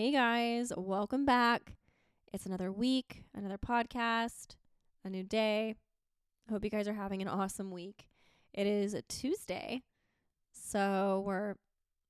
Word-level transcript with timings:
Hey 0.00 0.12
guys, 0.12 0.72
welcome 0.78 1.26
back. 1.26 1.74
It's 2.32 2.46
another 2.46 2.72
week, 2.72 3.24
another 3.34 3.58
podcast, 3.58 4.56
a 5.04 5.10
new 5.10 5.22
day. 5.22 5.74
I 6.48 6.52
hope 6.52 6.64
you 6.64 6.70
guys 6.70 6.88
are 6.88 6.94
having 6.94 7.20
an 7.20 7.28
awesome 7.28 7.70
week. 7.70 8.08
It 8.54 8.66
is 8.66 8.94
a 8.94 9.02
Tuesday, 9.02 9.82
so 10.54 11.22
we're 11.26 11.56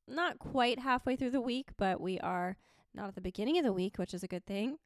not 0.06 0.38
quite 0.38 0.78
halfway 0.78 1.16
through 1.16 1.32
the 1.32 1.40
week, 1.40 1.70
but 1.76 2.00
we 2.00 2.20
are 2.20 2.56
not 2.94 3.08
at 3.08 3.16
the 3.16 3.20
beginning 3.20 3.58
of 3.58 3.64
the 3.64 3.72
week, 3.72 3.98
which 3.98 4.14
is 4.14 4.22
a 4.22 4.28
good 4.28 4.46
thing. 4.46 4.76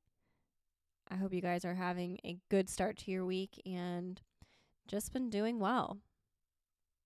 I 1.11 1.17
hope 1.17 1.35
you 1.35 1.43
guys 1.43 1.67
are 1.67 1.75
having 1.75 2.19
a 2.25 2.39
good 2.51 2.71
start 2.71 2.97
to 3.01 3.11
your 3.11 3.27
week 3.27 3.61
and 3.67 4.19
just 4.89 5.13
been 5.13 5.29
doing 5.29 5.59
well. 5.59 5.99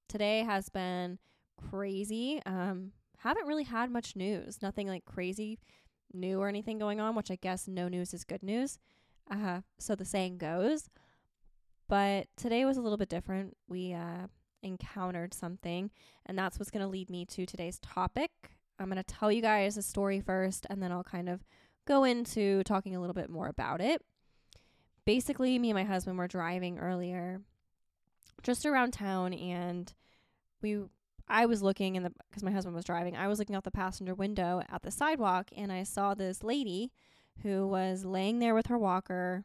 Today 0.09 0.45
has 0.45 0.69
been 0.69 1.19
crazy. 1.71 2.41
Um, 2.46 2.93
haven't 3.19 3.49
really 3.49 3.65
had 3.65 3.91
much 3.91 4.15
news. 4.15 4.62
Nothing 4.62 4.87
like 4.87 5.05
crazy 5.05 5.59
new 6.12 6.40
or 6.40 6.48
anything 6.48 6.79
going 6.79 7.01
on, 7.01 7.14
which 7.14 7.30
I 7.30 7.37
guess 7.37 7.69
no 7.69 7.88
news 7.88 8.14
is 8.14 8.24
good 8.24 8.42
news. 8.42 8.78
Uh, 9.30 9.60
so 9.78 9.95
the 9.95 10.05
saying 10.05 10.38
goes. 10.38 10.88
But 11.88 12.27
today 12.37 12.64
was 12.64 12.77
a 12.77 12.83
little 12.83 12.98
bit 12.98 13.09
different. 13.09 13.56
We 13.69 13.95
uh, 13.95 14.27
encountered 14.62 15.33
something, 15.33 15.91
and 16.27 16.38
that's 16.38 16.59
what's 16.59 16.70
going 16.70 16.84
to 16.84 16.91
lead 16.91 17.10
me 17.10 17.24
to 17.27 17.47
today's 17.47 17.78
topic. 17.78 18.30
I'm 18.78 18.86
going 18.86 19.02
to 19.02 19.02
tell 19.02 19.33
you 19.33 19.42
guys 19.42 19.77
a 19.77 19.83
story 19.83 20.20
first, 20.20 20.66
and 20.70 20.83
then 20.83 20.92
I'll 20.92 21.05
kind 21.05 21.28
of 21.28 21.45
go 21.86 22.05
into 22.05 22.62
talking 22.64 22.95
a 22.95 23.00
little 23.00 23.14
bit 23.14 23.30
more 23.30 23.48
about 23.48 23.80
it. 23.80 24.02
Basically, 25.05 25.59
me 25.59 25.70
and 25.70 25.77
my 25.77 25.84
husband 25.84 26.19
were 26.19 26.28
driving 26.28 26.78
earlier 26.78 27.41
just 28.42 28.66
around 28.66 28.92
town, 28.92 29.33
and 29.33 29.92
we 30.61 30.83
I 31.28 31.46
was 31.46 31.62
looking 31.62 31.96
in 31.96 32.02
the 32.02 32.12
because 32.28 32.42
my 32.42 32.50
husband 32.50 32.74
was 32.74 32.84
driving. 32.84 33.16
I 33.16 33.28
was 33.28 33.38
looking 33.38 33.56
out 33.56 33.64
the 33.64 33.70
passenger 33.70 34.14
window 34.14 34.62
at 34.70 34.82
the 34.82 34.91
sidewalk 34.91 35.50
and 35.56 35.73
I 35.73 35.82
saw 35.82 36.14
this 36.14 36.42
lady 36.42 36.91
who 37.42 37.66
was 37.66 38.05
laying 38.05 38.38
there 38.38 38.55
with 38.55 38.66
her 38.66 38.78
walker 38.78 39.44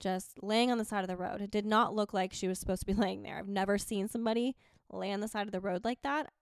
just 0.00 0.42
laying 0.42 0.70
on 0.70 0.78
the 0.78 0.84
side 0.84 1.02
of 1.02 1.08
the 1.08 1.16
road. 1.16 1.40
It 1.40 1.50
did 1.50 1.66
not 1.66 1.94
look 1.94 2.14
like 2.14 2.32
she 2.32 2.48
was 2.48 2.58
supposed 2.58 2.80
to 2.80 2.86
be 2.86 2.94
laying 3.00 3.22
there. 3.22 3.38
I've 3.38 3.48
never 3.48 3.78
seen 3.78 4.08
somebody 4.08 4.56
lay 4.90 5.12
on 5.12 5.20
the 5.20 5.28
side 5.28 5.46
of 5.46 5.52
the 5.52 5.60
road 5.60 5.84
like 5.84 6.02
that. 6.02 6.32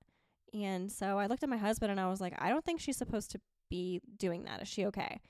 And 0.55 0.91
so 0.91 1.19
I 1.19 1.27
looked 1.27 1.43
at 1.43 1.49
my 1.49 1.57
husband 1.57 1.91
and 1.91 2.01
I 2.01 2.09
was 2.09 2.21
like, 2.21 2.35
I 2.39 2.49
don't 2.49 2.65
think 2.65 2.81
she's 2.81 2.97
supposed 2.97 3.31
to 3.33 3.41
be 3.69 4.01
doing 4.17 4.45
that. 4.45 4.63
Is 4.63 4.69
she 4.69 4.87
okay? 4.87 5.21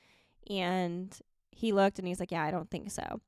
And 0.48 1.16
he 1.50 1.72
looked 1.72 1.98
and 1.98 2.06
he's 2.06 2.20
like, 2.20 2.30
Yeah, 2.30 2.44
I 2.44 2.50
don't 2.50 2.70
think 2.70 2.90
so. 2.90 3.20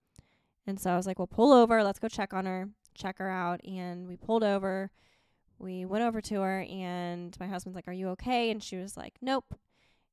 And 0.67 0.79
so 0.79 0.91
I 0.91 0.97
was 0.97 1.07
like, 1.07 1.19
Well, 1.19 1.27
pull 1.27 1.53
over. 1.53 1.83
Let's 1.83 1.99
go 1.99 2.09
check 2.09 2.35
on 2.35 2.47
her, 2.47 2.69
check 2.95 3.19
her 3.19 3.31
out. 3.31 3.61
And 3.65 4.07
we 4.07 4.17
pulled 4.17 4.45
over 4.45 4.91
we 5.59 5.85
went 5.85 6.05
over 6.05 6.21
to 6.21 6.41
her 6.41 6.61
and 6.69 7.37
my 7.41 7.47
husband's 7.47 7.77
like, 7.77 7.89
Are 7.89 7.93
you 7.93 8.09
okay? 8.11 8.51
And 8.51 8.63
she 8.63 8.77
was 8.77 8.97
like, 8.97 9.15
Nope. 9.21 9.55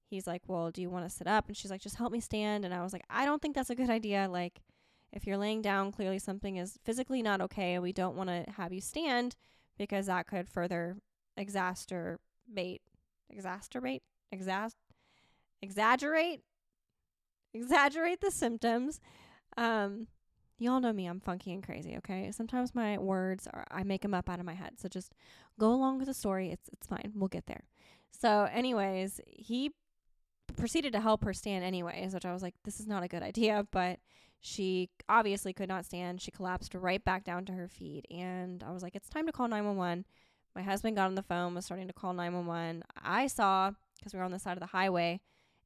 He's 0.10 0.28
like, 0.28 0.44
Well, 0.48 0.72
do 0.72 0.82
you 0.82 0.90
want 0.90 1.06
to 1.06 1.16
sit 1.16 1.28
up? 1.28 1.48
And 1.48 1.56
she's 1.56 1.72
like, 1.72 1.82
Just 1.82 1.98
help 1.98 2.12
me 2.12 2.20
stand. 2.20 2.66
And 2.66 2.74
I 2.74 2.84
was 2.84 2.94
like, 2.94 3.06
I 3.10 3.26
don't 3.26 3.42
think 3.42 3.56
that's 3.56 3.70
a 3.70 3.76
good 3.76 3.90
idea. 3.90 4.28
Like, 4.30 4.62
if 5.12 5.26
you're 5.26 5.38
laying 5.38 5.62
down, 5.62 5.92
clearly 5.92 6.20
something 6.20 6.58
is 6.58 6.78
physically 6.84 7.22
not 7.22 7.42
okay. 7.42 7.74
And 7.74 7.84
we 7.84 7.94
don't 7.94 8.16
want 8.16 8.30
to 8.30 8.46
have 8.58 8.74
you 8.74 8.82
stand 8.82 9.36
because 9.78 10.08
that 10.08 10.28
could 10.28 10.50
further 10.50 10.98
exacerbate, 11.38 12.18
exacerbate, 13.34 14.02
exas- 14.34 14.76
exaggerate, 15.62 16.42
exaggerate 17.54 18.22
the 18.22 18.32
symptoms. 18.32 19.00
Um, 19.58 20.08
Y'all 20.58 20.80
know 20.80 20.94
me, 20.94 21.06
I'm 21.06 21.20
funky 21.20 21.52
and 21.52 21.61
crazy, 21.61 21.98
okay? 21.98 22.31
Sometimes 22.31 22.73
my 22.73 22.98
words 22.98 23.45
are 23.53 23.66
I 23.70 23.84
make 23.84 24.02
them 24.02 24.14
up 24.14 24.30
out 24.30 24.39
of 24.39 24.45
my 24.45 24.53
head. 24.53 24.80
So 24.80 24.88
just 24.88 25.14
go 25.59 25.72
along 25.72 25.97
with 25.97 26.08
the 26.08 26.14
story. 26.14 26.50
It's 26.52 26.70
it's 26.72 26.88
fine. 26.88 27.12
We'll 27.14 27.28
get 27.28 27.45
there. 27.45 27.66
So 28.12 28.47
anyways, 28.52 29.20
he 29.28 29.72
proceeded 30.56 30.94
to 30.94 31.02
help 31.02 31.23
her 31.25 31.34
stand 31.34 31.66
anyways, 31.66 32.14
which 32.14 32.25
I 32.25 32.31
was 32.31 32.42
like 32.42 32.56
this 32.64 32.80
is 32.80 32.88
not 32.88 33.03
a 33.03 33.09
good 33.09 33.23
idea, 33.23 33.67
but 33.72 34.00
she 34.39 34.89
obviously 35.09 35.52
could 35.52 35.70
not 35.70 35.86
stand. 35.86 36.22
She 36.22 36.31
collapsed 36.31 36.73
right 36.73 37.03
back 37.03 37.25
down 37.25 37.45
to 37.45 37.53
her 37.53 37.67
feet 37.67 38.06
and 38.09 38.63
I 38.63 38.72
was 38.72 38.81
like 38.81 38.96
it's 38.96 39.09
time 39.09 39.25
to 39.25 39.34
call 39.34 39.50
911. 39.50 40.06
My 40.56 40.62
husband 40.62 40.96
got 40.96 41.07
on 41.07 41.16
the 41.16 41.24
phone, 41.24 41.53
was 41.53 41.66
starting 41.66 41.88
to 41.88 41.94
call 41.94 42.13
911. 42.13 42.84
I 43.03 43.28
saw 43.28 43.72
because 43.97 44.13
we 44.13 44.19
were 44.19 44.25
on 44.25 44.31
the 44.31 44.40
side 44.40 44.53
of 44.53 44.62
the 44.62 44.68
highway 44.68 45.19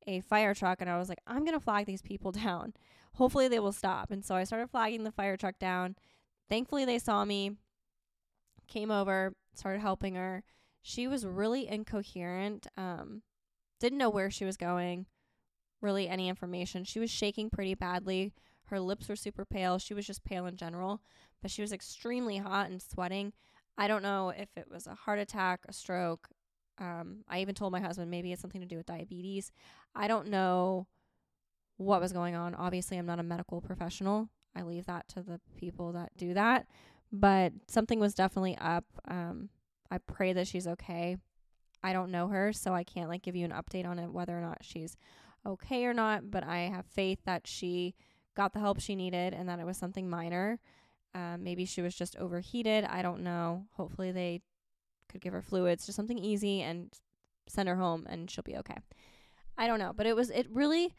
a 0.07 0.21
fire 0.21 0.53
truck 0.53 0.81
and 0.81 0.89
I 0.89 0.97
was 0.97 1.09
like 1.09 1.19
I'm 1.27 1.45
going 1.45 1.57
to 1.57 1.63
flag 1.63 1.85
these 1.85 2.01
people 2.01 2.31
down 2.45 2.73
hopefully 3.19 3.47
they 3.47 3.59
will 3.59 3.73
stop. 3.73 4.11
And 4.11 4.23
so 4.23 4.35
I 4.35 4.43
started 4.43 4.69
flagging 4.69 5.03
the 5.03 5.11
fire 5.11 5.37
truck 5.37 5.59
down. 5.59 5.95
Thankfully, 6.49 6.85
they 6.85 6.99
saw 6.99 7.25
me, 7.25 7.51
came 8.67 8.91
over, 8.91 9.33
started 9.53 9.81
helping 9.81 10.15
her. 10.15 10.43
She 10.81 11.07
was 11.07 11.25
really 11.25 11.67
incoherent, 11.67 12.67
um, 12.77 13.21
didn't 13.79 13.97
know 13.97 14.09
where 14.09 14.31
she 14.31 14.45
was 14.45 14.57
going, 14.57 15.05
really 15.81 16.07
any 16.07 16.29
information. 16.29 16.83
She 16.83 16.99
was 16.99 17.11
shaking 17.11 17.49
pretty 17.49 17.75
badly. 17.75 18.33
Her 18.65 18.79
lips 18.79 19.09
were 19.09 19.15
super 19.15 19.45
pale. 19.45 19.77
She 19.77 19.93
was 19.93 20.07
just 20.07 20.23
pale 20.23 20.45
in 20.45 20.55
general, 20.55 21.01
but 21.41 21.51
she 21.51 21.61
was 21.61 21.73
extremely 21.73 22.37
hot 22.37 22.69
and 22.69 22.81
sweating. 22.81 23.33
I 23.77 23.87
don't 23.87 24.03
know 24.03 24.29
if 24.29 24.49
it 24.55 24.69
was 24.71 24.87
a 24.87 24.95
heart 24.95 25.19
attack, 25.19 25.61
a 25.67 25.73
stroke. 25.73 26.29
Um, 26.79 27.23
I 27.27 27.41
even 27.41 27.55
told 27.55 27.71
my 27.71 27.79
husband 27.79 28.09
maybe 28.09 28.31
it's 28.31 28.41
something 28.41 28.61
to 28.61 28.67
do 28.67 28.77
with 28.77 28.85
diabetes. 28.85 29.51
I 29.95 30.07
don't 30.07 30.27
know 30.27 30.87
what 31.77 32.01
was 32.01 32.13
going 32.13 32.35
on. 32.35 32.55
Obviously, 32.55 32.97
I'm 32.97 33.05
not 33.05 33.19
a 33.19 33.23
medical 33.23 33.61
professional. 33.61 34.29
I 34.55 34.63
leave 34.63 34.85
that 34.85 35.07
to 35.09 35.21
the 35.21 35.39
people 35.57 35.91
that 35.93 36.11
do 36.17 36.33
that. 36.33 36.67
But 37.11 37.53
something 37.67 37.99
was 37.99 38.13
definitely 38.13 38.57
up. 38.59 38.85
Um, 39.07 39.49
I 39.89 39.97
pray 39.97 40.33
that 40.33 40.47
she's 40.47 40.67
okay. 40.67 41.17
I 41.83 41.93
don't 41.93 42.11
know 42.11 42.27
her, 42.27 42.53
so 42.53 42.73
I 42.73 42.83
can't 42.83 43.09
like 43.09 43.21
give 43.21 43.35
you 43.35 43.45
an 43.45 43.51
update 43.51 43.85
on 43.85 43.99
it 43.99 44.11
whether 44.11 44.37
or 44.37 44.41
not 44.41 44.59
she's 44.61 44.97
okay 45.45 45.85
or 45.85 45.93
not. 45.93 46.29
But 46.29 46.43
I 46.43 46.71
have 46.73 46.85
faith 46.85 47.19
that 47.25 47.47
she 47.47 47.95
got 48.35 48.53
the 48.53 48.59
help 48.59 48.79
she 48.79 48.95
needed 48.95 49.33
and 49.33 49.49
that 49.49 49.59
it 49.59 49.65
was 49.65 49.77
something 49.77 50.09
minor. 50.09 50.59
Um, 51.15 51.43
maybe 51.43 51.65
she 51.65 51.81
was 51.81 51.95
just 51.95 52.15
overheated. 52.17 52.85
I 52.85 53.01
don't 53.01 53.21
know. 53.21 53.65
Hopefully, 53.75 54.11
they 54.11 54.41
could 55.09 55.21
give 55.21 55.33
her 55.33 55.41
fluids, 55.41 55.85
just 55.85 55.95
something 55.95 56.17
easy, 56.17 56.61
and 56.61 56.93
send 57.47 57.67
her 57.67 57.75
home, 57.75 58.05
and 58.09 58.29
she'll 58.29 58.43
be 58.43 58.57
okay. 58.57 58.77
I 59.57 59.67
don't 59.67 59.79
know, 59.79 59.93
but 59.95 60.05
it 60.05 60.15
was 60.15 60.29
it 60.29 60.47
really 60.51 60.93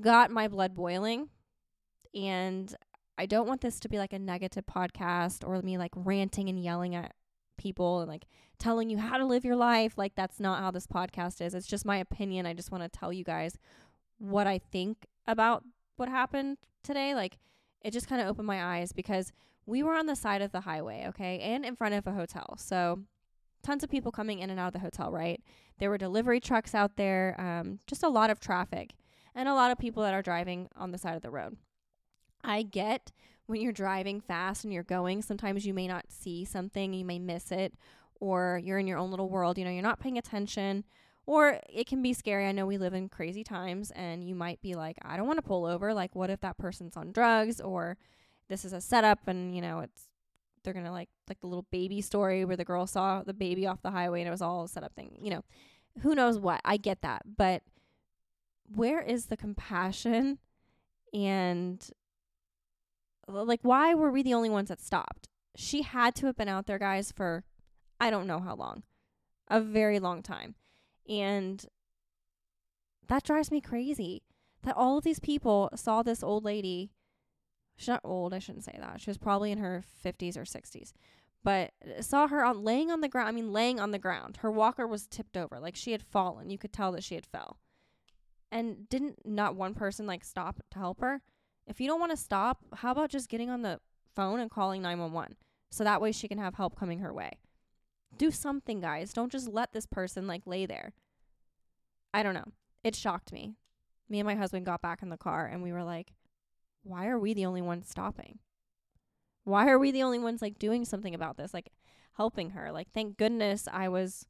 got 0.00 0.30
my 0.30 0.48
blood 0.48 0.74
boiling. 0.74 1.28
And 2.14 2.74
I 3.16 3.26
don't 3.26 3.48
want 3.48 3.60
this 3.60 3.80
to 3.80 3.88
be 3.88 3.98
like 3.98 4.12
a 4.12 4.18
negative 4.18 4.64
podcast 4.66 5.46
or 5.46 5.60
me 5.62 5.78
like 5.78 5.92
ranting 5.94 6.48
and 6.48 6.62
yelling 6.62 6.94
at 6.94 7.14
people 7.58 8.00
and 8.00 8.08
like 8.08 8.26
telling 8.58 8.90
you 8.90 8.98
how 8.98 9.18
to 9.18 9.26
live 9.26 9.44
your 9.44 9.56
life. 9.56 9.98
Like, 9.98 10.14
that's 10.14 10.40
not 10.40 10.60
how 10.60 10.70
this 10.70 10.86
podcast 10.86 11.40
is. 11.40 11.54
It's 11.54 11.66
just 11.66 11.84
my 11.84 11.98
opinion. 11.98 12.46
I 12.46 12.54
just 12.54 12.70
want 12.72 12.84
to 12.84 12.98
tell 12.98 13.12
you 13.12 13.24
guys 13.24 13.58
what 14.18 14.46
I 14.46 14.58
think 14.58 15.06
about 15.26 15.64
what 15.96 16.08
happened 16.08 16.58
today. 16.82 17.14
Like, 17.14 17.38
it 17.82 17.92
just 17.92 18.08
kind 18.08 18.20
of 18.20 18.28
opened 18.28 18.46
my 18.46 18.78
eyes 18.78 18.92
because 18.92 19.32
we 19.66 19.82
were 19.82 19.94
on 19.94 20.06
the 20.06 20.16
side 20.16 20.42
of 20.42 20.52
the 20.52 20.62
highway, 20.62 21.04
okay, 21.08 21.38
and 21.40 21.64
in 21.64 21.76
front 21.76 21.94
of 21.94 22.06
a 22.06 22.12
hotel. 22.12 22.56
So, 22.58 23.00
tons 23.62 23.84
of 23.84 23.90
people 23.90 24.12
coming 24.12 24.38
in 24.38 24.50
and 24.50 24.58
out 24.58 24.68
of 24.68 24.72
the 24.72 24.78
hotel, 24.78 25.10
right? 25.10 25.42
There 25.78 25.90
were 25.90 25.98
delivery 25.98 26.40
trucks 26.40 26.74
out 26.74 26.96
there, 26.96 27.34
um, 27.38 27.80
just 27.86 28.02
a 28.02 28.08
lot 28.08 28.30
of 28.30 28.40
traffic 28.40 28.94
and 29.34 29.48
a 29.48 29.54
lot 29.54 29.70
of 29.70 29.78
people 29.78 30.02
that 30.02 30.14
are 30.14 30.22
driving 30.22 30.68
on 30.76 30.90
the 30.90 30.98
side 30.98 31.16
of 31.16 31.22
the 31.22 31.30
road. 31.30 31.56
I 32.42 32.62
get 32.62 33.12
when 33.46 33.60
you're 33.60 33.72
driving 33.72 34.20
fast 34.20 34.64
and 34.64 34.72
you're 34.72 34.82
going, 34.82 35.22
sometimes 35.22 35.66
you 35.66 35.72
may 35.72 35.86
not 35.86 36.06
see 36.08 36.44
something, 36.44 36.92
you 36.92 37.04
may 37.04 37.18
miss 37.18 37.50
it, 37.50 37.74
or 38.20 38.60
you're 38.62 38.78
in 38.78 38.86
your 38.86 38.98
own 38.98 39.10
little 39.10 39.28
world, 39.28 39.56
you 39.56 39.64
know, 39.64 39.70
you're 39.70 39.82
not 39.82 40.00
paying 40.00 40.18
attention, 40.18 40.84
or 41.24 41.60
it 41.68 41.86
can 41.86 42.02
be 42.02 42.12
scary. 42.12 42.46
I 42.46 42.52
know 42.52 42.66
we 42.66 42.78
live 42.78 42.94
in 42.94 43.08
crazy 43.08 43.44
times, 43.44 43.90
and 43.92 44.24
you 44.24 44.34
might 44.34 44.60
be 44.60 44.74
like, 44.74 44.98
I 45.02 45.16
don't 45.16 45.26
want 45.26 45.38
to 45.38 45.42
pull 45.42 45.66
over. 45.66 45.94
Like, 45.94 46.14
what 46.14 46.30
if 46.30 46.40
that 46.40 46.58
person's 46.58 46.96
on 46.96 47.12
drugs, 47.12 47.60
or 47.60 47.96
this 48.48 48.64
is 48.64 48.72
a 48.72 48.80
setup, 48.80 49.28
and, 49.28 49.54
you 49.54 49.62
know, 49.62 49.80
it's 49.80 50.08
they're 50.68 50.74
gonna 50.74 50.92
like 50.92 51.08
like 51.30 51.40
the 51.40 51.46
little 51.46 51.66
baby 51.70 52.02
story 52.02 52.44
where 52.44 52.56
the 52.56 52.64
girl 52.64 52.86
saw 52.86 53.22
the 53.22 53.32
baby 53.32 53.66
off 53.66 53.80
the 53.80 53.90
highway 53.90 54.20
and 54.20 54.28
it 54.28 54.30
was 54.30 54.42
all 54.42 54.64
a 54.64 54.68
setup 54.68 54.94
thing, 54.94 55.16
you 55.22 55.30
know. 55.30 55.42
Who 56.02 56.14
knows 56.14 56.38
what? 56.38 56.60
I 56.62 56.76
get 56.76 57.00
that. 57.00 57.22
But 57.38 57.62
where 58.68 59.00
is 59.00 59.26
the 59.26 59.36
compassion 59.36 60.38
and 61.14 61.88
like 63.26 63.60
why 63.62 63.94
were 63.94 64.10
we 64.10 64.22
the 64.22 64.34
only 64.34 64.50
ones 64.50 64.68
that 64.68 64.82
stopped? 64.82 65.26
She 65.56 65.80
had 65.80 66.14
to 66.16 66.26
have 66.26 66.36
been 66.36 66.50
out 66.50 66.66
there 66.66 66.78
guys 66.78 67.10
for 67.12 67.44
I 67.98 68.10
don't 68.10 68.26
know 68.26 68.40
how 68.40 68.54
long. 68.54 68.82
A 69.48 69.62
very 69.62 69.98
long 69.98 70.22
time. 70.22 70.54
And 71.08 71.64
that 73.08 73.24
drives 73.24 73.50
me 73.50 73.62
crazy 73.62 74.22
that 74.64 74.76
all 74.76 74.98
of 74.98 75.04
these 75.04 75.18
people 75.18 75.70
saw 75.74 76.02
this 76.02 76.22
old 76.22 76.44
lady 76.44 76.90
she's 77.78 77.88
not 77.88 78.00
old, 78.04 78.34
I 78.34 78.38
shouldn't 78.40 78.64
say 78.64 78.76
that. 78.78 79.00
She 79.00 79.08
was 79.08 79.16
probably 79.16 79.50
in 79.50 79.58
her 79.58 79.82
50s 80.04 80.36
or 80.36 80.42
60s. 80.42 80.92
But 81.44 81.72
uh, 81.82 82.02
saw 82.02 82.26
her 82.26 82.44
on 82.44 82.64
laying 82.64 82.90
on 82.90 83.00
the 83.00 83.08
ground, 83.08 83.28
I 83.28 83.32
mean 83.32 83.52
laying 83.52 83.80
on 83.80 83.92
the 83.92 83.98
ground. 83.98 84.38
Her 84.38 84.50
walker 84.50 84.86
was 84.86 85.06
tipped 85.06 85.36
over 85.36 85.58
like 85.58 85.76
she 85.76 85.92
had 85.92 86.02
fallen. 86.02 86.50
You 86.50 86.58
could 86.58 86.72
tell 86.72 86.92
that 86.92 87.04
she 87.04 87.14
had 87.14 87.24
fell. 87.24 87.58
And 88.50 88.88
didn't 88.88 89.24
not 89.24 89.54
one 89.54 89.74
person 89.74 90.06
like 90.06 90.24
stop 90.24 90.60
to 90.70 90.78
help 90.78 91.00
her? 91.00 91.22
If 91.66 91.80
you 91.80 91.86
don't 91.86 92.00
want 92.00 92.12
to 92.12 92.16
stop, 92.16 92.58
how 92.74 92.92
about 92.92 93.10
just 93.10 93.28
getting 93.28 93.50
on 93.50 93.62
the 93.62 93.80
phone 94.16 94.40
and 94.40 94.50
calling 94.50 94.82
911 94.82 95.36
so 95.70 95.84
that 95.84 96.00
way 96.00 96.12
she 96.12 96.28
can 96.28 96.38
have 96.38 96.54
help 96.54 96.76
coming 96.78 96.98
her 96.98 97.12
way? 97.12 97.32
Do 98.16 98.30
something, 98.30 98.80
guys. 98.80 99.12
Don't 99.12 99.30
just 99.30 99.48
let 99.48 99.72
this 99.72 99.86
person 99.86 100.26
like 100.26 100.42
lay 100.46 100.66
there. 100.66 100.92
I 102.12 102.22
don't 102.22 102.34
know. 102.34 102.52
it 102.82 102.96
shocked 102.96 103.32
me. 103.32 103.54
Me 104.08 104.18
and 104.18 104.26
my 104.26 104.34
husband 104.34 104.64
got 104.64 104.80
back 104.80 105.02
in 105.02 105.10
the 105.10 105.18
car 105.18 105.46
and 105.46 105.62
we 105.62 105.72
were 105.72 105.84
like, 105.84 106.14
why 106.82 107.08
are 107.08 107.18
we 107.18 107.34
the 107.34 107.46
only 107.46 107.62
ones 107.62 107.88
stopping? 107.88 108.38
Why 109.44 109.68
are 109.68 109.78
we 109.78 109.90
the 109.90 110.02
only 110.02 110.18
ones 110.18 110.42
like 110.42 110.58
doing 110.58 110.84
something 110.84 111.14
about 111.14 111.36
this? 111.36 111.54
Like 111.54 111.70
helping 112.16 112.50
her. 112.50 112.70
Like 112.72 112.88
thank 112.92 113.16
goodness 113.16 113.68
I 113.70 113.88
was 113.88 114.26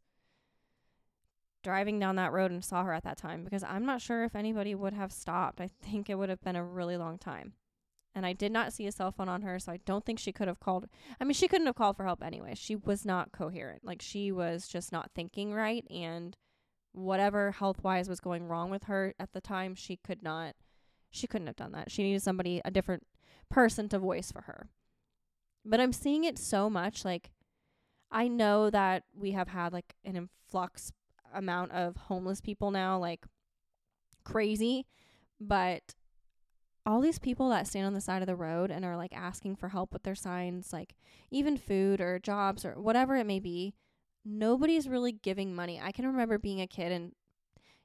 driving 1.64 1.98
down 1.98 2.16
that 2.16 2.32
road 2.32 2.50
and 2.50 2.64
saw 2.64 2.84
her 2.84 2.92
at 2.92 3.04
that 3.04 3.18
time 3.18 3.44
because 3.44 3.64
I'm 3.64 3.84
not 3.84 4.00
sure 4.00 4.24
if 4.24 4.36
anybody 4.36 4.74
would 4.74 4.94
have 4.94 5.12
stopped. 5.12 5.60
I 5.60 5.68
think 5.82 6.08
it 6.08 6.14
would 6.14 6.28
have 6.28 6.40
been 6.40 6.56
a 6.56 6.64
really 6.64 6.96
long 6.96 7.18
time. 7.18 7.54
And 8.14 8.24
I 8.24 8.32
did 8.32 8.52
not 8.52 8.72
see 8.72 8.86
a 8.86 8.92
cell 8.92 9.12
phone 9.12 9.28
on 9.28 9.42
her, 9.42 9.58
so 9.58 9.70
I 9.70 9.80
don't 9.84 10.04
think 10.04 10.18
she 10.18 10.32
could 10.32 10.48
have 10.48 10.60
called. 10.60 10.86
I 11.20 11.24
mean, 11.24 11.34
she 11.34 11.46
couldn't 11.46 11.66
have 11.66 11.76
called 11.76 11.96
for 11.96 12.04
help 12.04 12.22
anyway. 12.22 12.54
She 12.56 12.74
was 12.74 13.04
not 13.04 13.32
coherent. 13.32 13.84
Like 13.84 14.02
she 14.02 14.32
was 14.32 14.66
just 14.66 14.92
not 14.92 15.10
thinking 15.14 15.52
right 15.52 15.84
and 15.90 16.36
whatever 16.92 17.52
health-wise 17.52 18.08
was 18.08 18.18
going 18.18 18.48
wrong 18.48 18.70
with 18.70 18.84
her 18.84 19.14
at 19.20 19.32
the 19.32 19.40
time, 19.40 19.74
she 19.74 19.96
could 19.96 20.22
not 20.22 20.54
she 21.10 21.26
couldn't 21.26 21.46
have 21.46 21.56
done 21.56 21.72
that. 21.72 21.90
She 21.90 22.02
needed 22.02 22.22
somebody 22.22 22.60
a 22.64 22.70
different 22.70 23.06
person 23.50 23.88
to 23.90 23.98
voice 23.98 24.30
for 24.30 24.42
her. 24.42 24.68
But 25.64 25.80
I'm 25.80 25.92
seeing 25.92 26.24
it 26.24 26.38
so 26.38 26.70
much 26.70 27.04
like 27.04 27.30
I 28.10 28.28
know 28.28 28.70
that 28.70 29.04
we 29.14 29.32
have 29.32 29.48
had 29.48 29.72
like 29.72 29.94
an 30.04 30.16
influx 30.16 30.92
amount 31.34 31.72
of 31.72 31.96
homeless 31.96 32.40
people 32.40 32.70
now, 32.70 32.98
like 32.98 33.26
crazy. 34.24 34.86
But 35.40 35.94
all 36.86 37.00
these 37.00 37.18
people 37.18 37.50
that 37.50 37.66
stand 37.66 37.86
on 37.86 37.92
the 37.92 38.00
side 38.00 38.22
of 38.22 38.26
the 38.26 38.34
road 38.34 38.70
and 38.70 38.84
are 38.84 38.96
like 38.96 39.14
asking 39.14 39.56
for 39.56 39.68
help 39.68 39.92
with 39.92 40.04
their 40.04 40.14
signs, 40.14 40.72
like 40.72 40.94
even 41.30 41.56
food 41.56 42.00
or 42.00 42.18
jobs 42.18 42.64
or 42.64 42.80
whatever 42.80 43.16
it 43.16 43.26
may 43.26 43.40
be, 43.40 43.74
nobody's 44.24 44.88
really 44.88 45.12
giving 45.12 45.54
money. 45.54 45.78
I 45.82 45.92
can 45.92 46.06
remember 46.06 46.38
being 46.38 46.60
a 46.60 46.66
kid 46.66 46.90
and, 46.90 47.12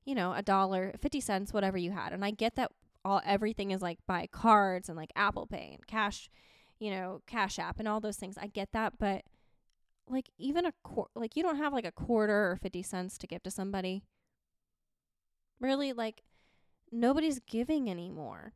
you 0.05 0.15
know, 0.15 0.33
a 0.33 0.41
dollar, 0.41 0.93
50 1.01 1.19
cents, 1.19 1.53
whatever 1.53 1.77
you 1.77 1.91
had. 1.91 2.13
And 2.13 2.23
I 2.23 2.31
get 2.31 2.55
that 2.55 2.71
all 3.05 3.21
everything 3.25 3.71
is 3.71 3.81
like 3.81 3.99
by 4.07 4.27
cards 4.31 4.89
and 4.89 4.97
like 4.97 5.11
Apple 5.15 5.47
Pay 5.47 5.71
and 5.75 5.87
cash, 5.87 6.29
you 6.79 6.91
know, 6.91 7.21
Cash 7.27 7.59
App 7.59 7.79
and 7.79 7.87
all 7.87 7.99
those 7.99 8.17
things. 8.17 8.37
I 8.37 8.47
get 8.47 8.71
that, 8.73 8.93
but 8.97 9.23
like 10.07 10.29
even 10.37 10.65
a 10.65 10.73
quar- 10.83 11.09
like 11.15 11.35
you 11.35 11.43
don't 11.43 11.57
have 11.57 11.73
like 11.73 11.85
a 11.85 11.91
quarter 11.91 12.51
or 12.51 12.57
50 12.61 12.83
cents 12.83 13.17
to 13.17 13.27
give 13.27 13.43
to 13.43 13.51
somebody. 13.51 14.03
Really 15.59 15.93
like 15.93 16.23
nobody's 16.91 17.39
giving 17.39 17.89
anymore. 17.89 18.53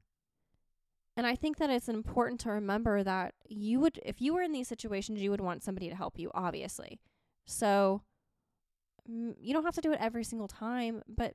And 1.15 1.25
I 1.25 1.35
think 1.35 1.57
that 1.57 1.71
it's 1.71 1.89
important 1.89 2.39
to 2.41 2.51
remember 2.51 3.03
that 3.03 3.33
you 3.47 3.79
would 3.79 3.99
if 4.05 4.21
you 4.21 4.33
were 4.33 4.41
in 4.41 4.51
these 4.51 4.67
situations 4.67 5.21
you 5.21 5.31
would 5.31 5.41
want 5.41 5.63
somebody 5.63 5.89
to 5.89 5.95
help 5.95 6.19
you 6.19 6.31
obviously. 6.33 6.99
So 7.45 8.03
mm, 9.09 9.33
you 9.39 9.53
don't 9.53 9.65
have 9.65 9.75
to 9.75 9.81
do 9.81 9.91
it 9.91 9.99
every 10.01 10.23
single 10.23 10.47
time, 10.47 11.01
but 11.07 11.33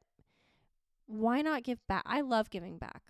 why 1.12 1.42
not 1.42 1.62
give 1.62 1.78
back? 1.86 2.02
I 2.06 2.20
love 2.22 2.50
giving 2.50 2.78
back. 2.78 3.02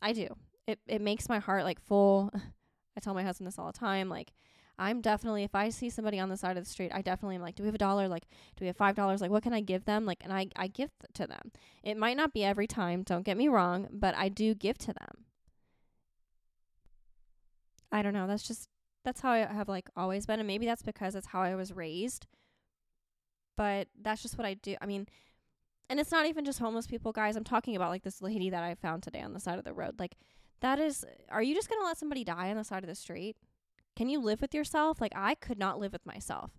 I 0.00 0.12
do. 0.12 0.28
It 0.66 0.80
it 0.86 1.00
makes 1.00 1.28
my 1.28 1.38
heart 1.38 1.64
like 1.64 1.80
full. 1.80 2.30
I 2.96 3.00
tell 3.00 3.14
my 3.14 3.22
husband 3.22 3.46
this 3.46 3.58
all 3.58 3.66
the 3.70 3.78
time 3.78 4.08
like 4.08 4.32
I'm 4.78 5.00
definitely 5.00 5.42
if 5.42 5.54
I 5.54 5.70
see 5.70 5.90
somebody 5.90 6.20
on 6.20 6.28
the 6.28 6.36
side 6.36 6.56
of 6.56 6.64
the 6.64 6.70
street, 6.70 6.92
I 6.94 7.02
definitely 7.02 7.34
am 7.34 7.42
like, 7.42 7.56
do 7.56 7.64
we 7.64 7.66
have 7.66 7.74
a 7.74 7.78
dollar? 7.78 8.06
Like, 8.06 8.24
do 8.56 8.62
we 8.62 8.68
have 8.68 8.76
five 8.76 8.94
dollars? 8.94 9.20
Like, 9.20 9.30
what 9.30 9.42
can 9.42 9.52
I 9.52 9.60
give 9.60 9.84
them? 9.84 10.06
Like, 10.06 10.22
and 10.22 10.32
I 10.32 10.48
I 10.56 10.68
give 10.68 10.90
th- 11.00 11.12
to 11.14 11.26
them. 11.26 11.50
It 11.82 11.96
might 11.96 12.16
not 12.16 12.32
be 12.32 12.44
every 12.44 12.68
time. 12.68 13.02
Don't 13.02 13.24
get 13.24 13.36
me 13.36 13.48
wrong, 13.48 13.88
but 13.90 14.14
I 14.16 14.28
do 14.28 14.54
give 14.54 14.78
to 14.78 14.92
them. 14.92 15.24
I 17.90 18.02
don't 18.02 18.12
know. 18.12 18.26
That's 18.26 18.46
just 18.46 18.68
that's 19.04 19.20
how 19.20 19.32
I 19.32 19.38
have 19.38 19.68
like 19.68 19.90
always 19.96 20.26
been, 20.26 20.38
and 20.38 20.46
maybe 20.46 20.66
that's 20.66 20.82
because 20.82 21.14
that's 21.14 21.28
how 21.28 21.42
I 21.42 21.56
was 21.56 21.72
raised. 21.72 22.26
But 23.56 23.88
that's 24.00 24.22
just 24.22 24.38
what 24.38 24.46
I 24.46 24.54
do. 24.54 24.76
I 24.80 24.86
mean, 24.86 25.08
and 25.88 25.98
it's 25.98 26.10
not 26.10 26.26
even 26.26 26.44
just 26.44 26.58
homeless 26.58 26.86
people, 26.86 27.12
guys. 27.12 27.36
I'm 27.36 27.44
talking 27.44 27.76
about 27.76 27.90
like 27.90 28.02
this 28.02 28.22
lady 28.22 28.50
that 28.50 28.62
I 28.62 28.74
found 28.74 29.02
today 29.02 29.22
on 29.22 29.32
the 29.32 29.40
side 29.40 29.58
of 29.58 29.64
the 29.64 29.72
road. 29.72 29.98
Like, 29.98 30.16
that 30.60 30.78
is. 30.78 31.04
Are 31.30 31.42
you 31.42 31.54
just 31.54 31.68
gonna 31.68 31.84
let 31.84 31.98
somebody 31.98 32.24
die 32.24 32.50
on 32.50 32.56
the 32.56 32.64
side 32.64 32.82
of 32.82 32.88
the 32.88 32.94
street? 32.94 33.36
Can 33.96 34.08
you 34.08 34.20
live 34.20 34.40
with 34.40 34.54
yourself? 34.54 35.00
Like 35.00 35.12
I 35.16 35.34
could 35.34 35.58
not 35.58 35.80
live 35.80 35.92
with 35.92 36.06
myself. 36.06 36.52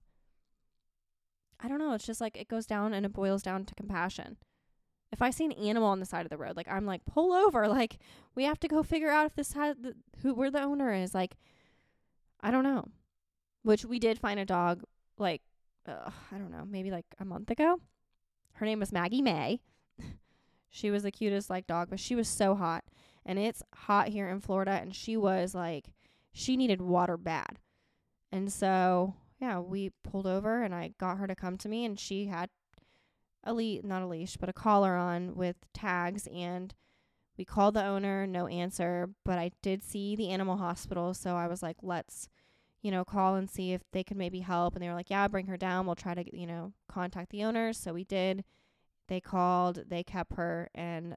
I 1.59 1.67
don't 1.67 1.79
know. 1.79 1.93
It's 1.93 2.05
just 2.05 2.21
like 2.21 2.37
it 2.37 2.47
goes 2.47 2.65
down 2.65 2.93
and 2.93 3.05
it 3.05 3.13
boils 3.13 3.43
down 3.43 3.65
to 3.65 3.75
compassion. 3.75 4.37
If 5.11 5.21
I 5.21 5.29
see 5.31 5.45
an 5.45 5.53
animal 5.53 5.89
on 5.89 5.99
the 5.99 6.05
side 6.05 6.25
of 6.25 6.29
the 6.29 6.37
road, 6.37 6.55
like 6.55 6.67
I'm 6.69 6.85
like 6.85 7.05
pull 7.05 7.33
over. 7.33 7.67
Like 7.69 7.97
we 8.35 8.43
have 8.43 8.59
to 8.61 8.67
go 8.67 8.83
figure 8.83 9.09
out 9.09 9.25
if 9.25 9.35
this 9.35 9.53
has 9.53 9.75
the, 9.77 9.95
who 10.21 10.33
where 10.33 10.51
the 10.51 10.61
owner 10.61 10.93
is. 10.93 11.13
Like 11.13 11.37
I 12.41 12.51
don't 12.51 12.63
know. 12.63 12.85
Which 13.63 13.85
we 13.85 13.99
did 13.99 14.19
find 14.19 14.39
a 14.39 14.45
dog 14.45 14.83
like 15.17 15.41
uh, 15.87 16.11
I 16.31 16.37
don't 16.37 16.51
know, 16.51 16.65
maybe 16.65 16.91
like 16.91 17.05
a 17.19 17.25
month 17.25 17.51
ago. 17.51 17.79
Her 18.59 18.65
name 18.65 18.81
was 18.81 18.91
Maggie 18.91 19.21
May. 19.21 19.61
she 20.69 20.91
was 20.91 21.03
the 21.03 21.11
cutest 21.11 21.49
like 21.49 21.65
dog, 21.65 21.89
but 21.89 21.99
she 21.99 22.13
was 22.13 22.27
so 22.27 22.55
hot. 22.55 22.83
And 23.25 23.39
it's 23.39 23.63
hot 23.73 24.09
here 24.09 24.27
in 24.27 24.41
Florida 24.41 24.71
and 24.71 24.93
she 24.93 25.15
was 25.15 25.55
like 25.55 25.85
she 26.33 26.57
needed 26.57 26.81
water 26.81 27.15
bad. 27.15 27.59
And 28.33 28.51
so, 28.51 29.15
yeah, 29.39 29.59
we 29.59 29.91
pulled 30.03 30.27
over 30.27 30.61
and 30.61 30.75
I 30.75 30.91
got 30.99 31.19
her 31.19 31.27
to 31.27 31.35
come 31.35 31.57
to 31.59 31.69
me 31.69 31.85
and 31.85 31.97
she 31.97 32.25
had 32.25 32.49
a 33.45 33.53
leash, 33.53 33.83
not 33.85 34.01
a 34.01 34.07
leash, 34.07 34.35
but 34.35 34.49
a 34.49 34.53
collar 34.53 34.93
on 34.95 35.35
with 35.35 35.55
tags 35.73 36.27
and 36.27 36.73
we 37.37 37.45
called 37.45 37.75
the 37.75 37.85
owner, 37.85 38.27
no 38.27 38.47
answer, 38.47 39.09
but 39.23 39.39
I 39.39 39.51
did 39.61 39.81
see 39.81 40.17
the 40.17 40.31
animal 40.31 40.57
hospital, 40.57 41.13
so 41.13 41.37
I 41.37 41.47
was 41.47 41.63
like, 41.63 41.77
let's 41.81 42.27
you 42.81 42.91
know, 42.91 43.03
call 43.03 43.35
and 43.35 43.49
see 43.49 43.73
if 43.73 43.81
they 43.91 44.03
could 44.03 44.17
maybe 44.17 44.39
help 44.39 44.75
and 44.75 44.83
they 44.83 44.87
were 44.87 44.95
like, 44.95 45.09
"Yeah, 45.09 45.27
bring 45.27 45.47
her 45.47 45.57
down. 45.57 45.85
We'll 45.85 45.95
try 45.95 46.13
to, 46.13 46.37
you 46.37 46.47
know, 46.47 46.73
contact 46.87 47.31
the 47.31 47.43
owners." 47.43 47.77
So 47.77 47.93
we 47.93 48.03
did. 48.03 48.43
They 49.07 49.19
called, 49.19 49.85
they 49.89 50.03
kept 50.03 50.33
her 50.35 50.69
and 50.75 51.15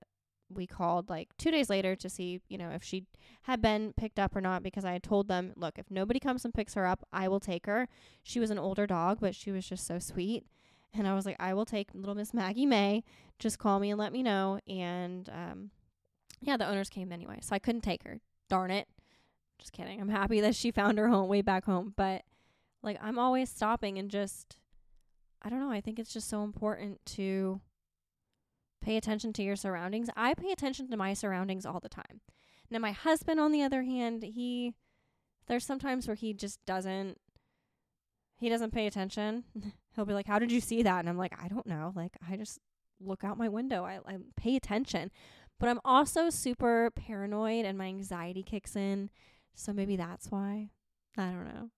we 0.55 0.67
called 0.67 1.09
like 1.09 1.29
two 1.39 1.51
days 1.51 1.71
later 1.71 1.95
to 1.97 2.09
see, 2.09 2.41
you 2.49 2.59
know, 2.59 2.71
if 2.71 2.83
she 2.83 3.07
had 3.43 3.61
been 3.61 3.93
picked 3.97 4.19
up 4.19 4.35
or 4.35 4.41
not 4.41 4.63
because 4.63 4.85
I 4.85 4.93
had 4.93 5.03
told 5.03 5.29
them, 5.29 5.53
look, 5.57 5.79
if 5.79 5.91
nobody 5.91 6.21
comes 6.21 6.45
and 6.45 6.55
picks 6.55 6.75
her 6.75 6.87
up, 6.87 7.07
I 7.13 7.29
will 7.29 7.41
take 7.41 7.67
her. 7.67 7.89
She 8.23 8.41
was 8.41 8.51
an 8.51 8.59
older 8.59 8.87
dog, 8.87 9.19
but 9.21 9.35
she 9.35 9.51
was 9.51 9.69
just 9.69 9.87
so 9.87 9.99
sweet. 9.99 10.47
And 10.95 11.09
I 11.09 11.15
was 11.15 11.25
like, 11.25 11.37
I 11.41 11.55
will 11.55 11.65
take 11.65 11.89
little 11.95 12.15
Miss 12.15 12.35
Maggie 12.35 12.67
May. 12.67 13.03
Just 13.39 13.59
call 13.59 13.79
me 13.79 13.91
and 13.91 13.99
let 13.99 14.13
me 14.13 14.23
know. 14.23 14.59
And 14.69 15.29
um, 15.31 15.71
yeah, 16.41 16.57
the 16.57 16.69
owners 16.69 16.91
came 16.91 17.13
anyway. 17.13 17.39
So 17.41 17.55
I 17.55 17.59
couldn't 17.59 17.81
take 17.83 18.03
her. 18.05 18.21
Darn 18.49 18.71
it. 18.71 18.89
Just 19.59 19.73
kidding. 19.73 20.01
I'm 20.01 20.09
happy 20.09 20.41
that 20.41 20.55
she 20.55 20.71
found 20.71 20.99
her 20.99 21.09
home 21.09 21.29
way 21.29 21.43
back 21.43 21.65
home. 21.65 21.95
But 21.97 22.23
like, 22.83 22.99
I'm 23.03 23.19
always 23.19 23.51
stopping 23.51 23.99
and 23.99 24.11
just, 24.11 24.57
I 25.41 25.49
don't 25.49 25.61
know. 25.61 25.71
I 25.71 25.81
think 25.81 25.99
it's 25.99 26.13
just 26.13 26.29
so 26.29 26.43
important 26.43 27.05
to 27.07 27.61
pay 28.83 28.97
attention 28.97 29.33
to 29.35 29.43
your 29.43 29.57
surroundings. 29.57 30.09
I 30.17 30.35
pay 30.35 30.53
attention 30.53 30.91
to 30.91 30.97
my 30.97 31.15
surroundings 31.15 31.65
all 31.65 31.81
the 31.81 31.89
time. 31.89 32.21
Now, 32.71 32.79
my 32.79 32.93
husband, 32.93 33.39
on 33.39 33.53
the 33.53 33.63
other 33.63 33.83
hand, 33.83 34.23
he, 34.23 34.75
there's 35.47 35.65
sometimes 35.65 36.07
where 36.07 36.17
he 36.17 36.33
just 36.33 36.59
doesn't, 36.67 37.19
he 38.39 38.49
doesn't 38.49 38.73
pay 38.73 38.87
attention. 38.87 39.45
He'll 39.95 40.07
be 40.07 40.15
like, 40.15 40.27
How 40.27 40.39
did 40.39 40.51
you 40.51 40.61
see 40.61 40.83
that? 40.83 41.01
And 41.01 41.09
I'm 41.09 41.19
like, 41.19 41.35
I 41.41 41.49
don't 41.49 41.67
know. 41.67 41.93
Like, 41.95 42.17
I 42.29 42.37
just 42.37 42.59
look 42.99 43.25
out 43.25 43.39
my 43.39 43.49
window. 43.49 43.85
I, 43.85 43.99
I 44.07 44.17
pay 44.37 44.57
attention. 44.57 45.11
But 45.61 45.69
I'm 45.69 45.81
also 45.85 46.31
super 46.31 46.91
paranoid 46.91 47.65
and 47.65 47.79
my 47.79 47.87
anxiety 47.87 48.43
kicks 48.43 48.75
in. 48.75 49.11
So 49.55 49.73
maybe 49.73 49.97
that's 49.97 50.31
why. 50.31 50.71
I 51.17 51.27
don't 51.27 51.45
know. 51.45 51.71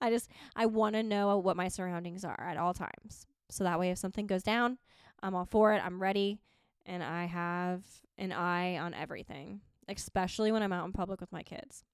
I 0.00 0.10
just, 0.10 0.30
I 0.54 0.66
want 0.66 0.94
to 0.94 1.02
know 1.02 1.38
what 1.38 1.56
my 1.56 1.68
surroundings 1.68 2.24
are 2.24 2.40
at 2.40 2.58
all 2.58 2.74
times. 2.74 3.26
So 3.50 3.64
that 3.64 3.78
way, 3.78 3.90
if 3.90 3.98
something 3.98 4.26
goes 4.26 4.42
down, 4.42 4.78
I'm 5.22 5.34
all 5.34 5.46
for 5.46 5.72
it. 5.72 5.82
I'm 5.84 6.02
ready. 6.02 6.38
And 6.84 7.02
I 7.02 7.24
have 7.24 7.82
an 8.18 8.32
eye 8.32 8.76
on 8.76 8.94
everything, 8.94 9.60
especially 9.88 10.52
when 10.52 10.62
I'm 10.62 10.72
out 10.72 10.86
in 10.86 10.92
public 10.92 11.20
with 11.20 11.32
my 11.32 11.42
kids. 11.42 11.84